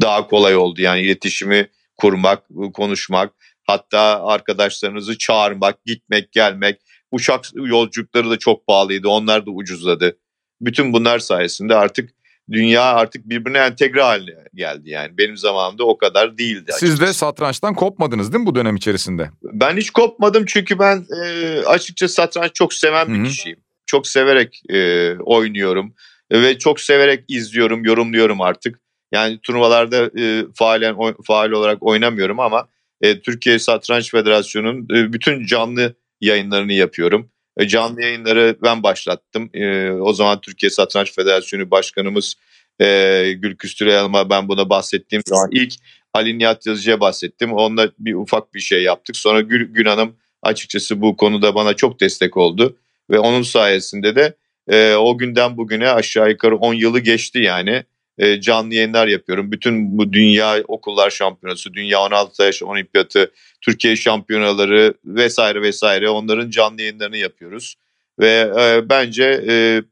daha 0.00 0.26
kolay 0.28 0.56
oldu. 0.56 0.80
Yani 0.80 1.00
iletişimi 1.00 1.68
kurmak, 1.96 2.42
konuşmak, 2.74 3.32
Hatta 3.64 4.26
arkadaşlarınızı 4.26 5.18
çağırmak, 5.18 5.84
gitmek, 5.84 6.32
gelmek. 6.32 6.80
Uçak 7.10 7.44
yolculukları 7.54 8.30
da 8.30 8.38
çok 8.38 8.66
pahalıydı. 8.66 9.08
Onlar 9.08 9.46
da 9.46 9.50
ucuzladı. 9.50 10.18
Bütün 10.60 10.92
bunlar 10.92 11.18
sayesinde 11.18 11.74
artık 11.74 12.10
dünya 12.50 12.82
artık 12.82 13.28
birbirine 13.28 13.58
entegre 13.58 14.02
haline 14.02 14.44
geldi 14.54 14.90
yani. 14.90 15.18
Benim 15.18 15.36
zamanımda 15.36 15.84
o 15.84 15.98
kadar 15.98 16.38
değildi. 16.38 16.72
Açıkçası. 16.72 16.86
Siz 16.86 17.00
de 17.00 17.12
satrançtan 17.12 17.74
kopmadınız 17.74 18.32
değil 18.32 18.40
mi 18.40 18.46
bu 18.46 18.54
dönem 18.54 18.76
içerisinde? 18.76 19.30
Ben 19.42 19.76
hiç 19.76 19.90
kopmadım 19.90 20.44
çünkü 20.46 20.78
ben 20.78 21.06
e, 21.24 21.58
açıkçası 21.66 22.14
satranç 22.14 22.54
çok 22.54 22.74
seven 22.74 23.08
bir 23.08 23.18
Hı-hı. 23.18 23.24
kişiyim. 23.24 23.58
Çok 23.86 24.06
severek 24.06 24.62
e, 24.70 25.10
oynuyorum 25.18 25.94
ve 26.32 26.58
çok 26.58 26.80
severek 26.80 27.24
izliyorum, 27.28 27.84
yorumluyorum 27.84 28.40
artık. 28.40 28.80
Yani 29.12 29.38
turnuvalarda 29.42 30.20
e, 30.20 30.44
faalen 30.54 30.96
faal 31.24 31.50
olarak 31.50 31.82
oynamıyorum 31.82 32.40
ama 32.40 32.68
e, 33.00 33.20
Türkiye 33.20 33.58
Satranç 33.58 34.10
Federasyonu'nun 34.10 34.84
e, 34.96 35.12
bütün 35.12 35.46
canlı 35.46 35.94
yayınlarını 36.20 36.72
yapıyorum. 36.72 37.30
E, 37.56 37.68
canlı 37.68 38.02
yayınları 38.02 38.56
ben 38.62 38.82
başlattım. 38.82 39.50
E, 39.54 39.90
o 39.90 40.12
zaman 40.12 40.40
Türkiye 40.40 40.70
Satranç 40.70 41.14
Federasyonu 41.14 41.70
Başkanımız 41.70 42.34
e, 42.80 43.32
Gülküstür 43.36 43.86
Elma 43.86 44.30
ben 44.30 44.48
buna 44.48 44.70
bahsettiğim 44.70 45.22
zaman 45.26 45.48
ilk 45.52 45.74
Ali 46.14 46.38
Nihat 46.38 46.66
Yazıcı'ya 46.66 47.00
bahsettim. 47.00 47.52
Onunla 47.52 47.90
bir 47.98 48.14
ufak 48.14 48.54
bir 48.54 48.60
şey 48.60 48.82
yaptık. 48.82 49.16
Sonra 49.16 49.40
Gül, 49.40 49.74
Gül 49.74 49.86
Hanım 49.86 50.16
açıkçası 50.42 51.00
bu 51.00 51.16
konuda 51.16 51.54
bana 51.54 51.74
çok 51.74 52.00
destek 52.00 52.36
oldu. 52.36 52.76
Ve 53.10 53.18
onun 53.18 53.42
sayesinde 53.42 54.16
de 54.16 54.34
e, 54.68 54.94
o 54.94 55.18
günden 55.18 55.56
bugüne 55.56 55.88
aşağı 55.88 56.30
yukarı 56.30 56.56
10 56.56 56.74
yılı 56.74 57.00
geçti 57.00 57.38
yani. 57.38 57.84
E, 58.18 58.40
canlı 58.40 58.74
yayınlar 58.74 59.06
yapıyorum. 59.06 59.52
Bütün 59.52 59.98
bu 59.98 60.12
dünya 60.12 60.62
okullar 60.68 61.10
şampiyonası, 61.10 61.74
dünya 61.74 62.00
16 62.00 62.42
yaş 62.42 62.62
olimpiyatı, 62.62 63.32
Türkiye 63.60 63.96
şampiyonaları 63.96 64.94
vesaire 65.04 65.62
vesaire 65.62 66.08
onların 66.08 66.50
canlı 66.50 66.80
yayınlarını 66.80 67.16
yapıyoruz. 67.16 67.74
Ve 68.20 68.52
e, 68.58 68.88
bence 68.88 69.44
e, 69.48 69.82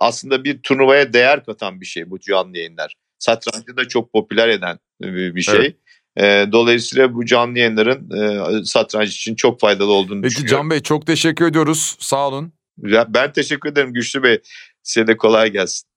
aslında 0.00 0.44
bir 0.44 0.62
turnuvaya 0.62 1.12
değer 1.12 1.44
katan 1.44 1.80
bir 1.80 1.86
şey 1.86 2.10
bu 2.10 2.20
canlı 2.20 2.58
yayınlar. 2.58 2.94
Satrancı 3.18 3.76
da 3.76 3.88
çok 3.88 4.12
popüler 4.12 4.48
eden 4.48 4.78
bir 5.00 5.42
şey. 5.42 5.56
Evet. 5.56 5.76
E, 6.16 6.52
dolayısıyla 6.52 7.14
bu 7.14 7.26
canlı 7.26 7.58
yayınların 7.58 8.10
e, 8.10 8.64
satranç 8.64 9.16
için 9.16 9.34
çok 9.34 9.60
faydalı 9.60 9.92
olduğunu 9.92 10.22
Peki 10.22 10.34
düşünüyorum. 10.34 10.62
Can 10.62 10.70
Bey 10.70 10.80
çok 10.80 11.06
teşekkür 11.06 11.46
ediyoruz. 11.46 11.96
Sağ 11.98 12.28
olun. 12.28 12.52
Ben 13.08 13.32
teşekkür 13.32 13.68
ederim 13.68 13.92
Güçlü 13.92 14.22
Bey. 14.22 14.40
Size 14.82 15.06
de 15.06 15.16
kolay 15.16 15.52
gelsin. 15.52 15.88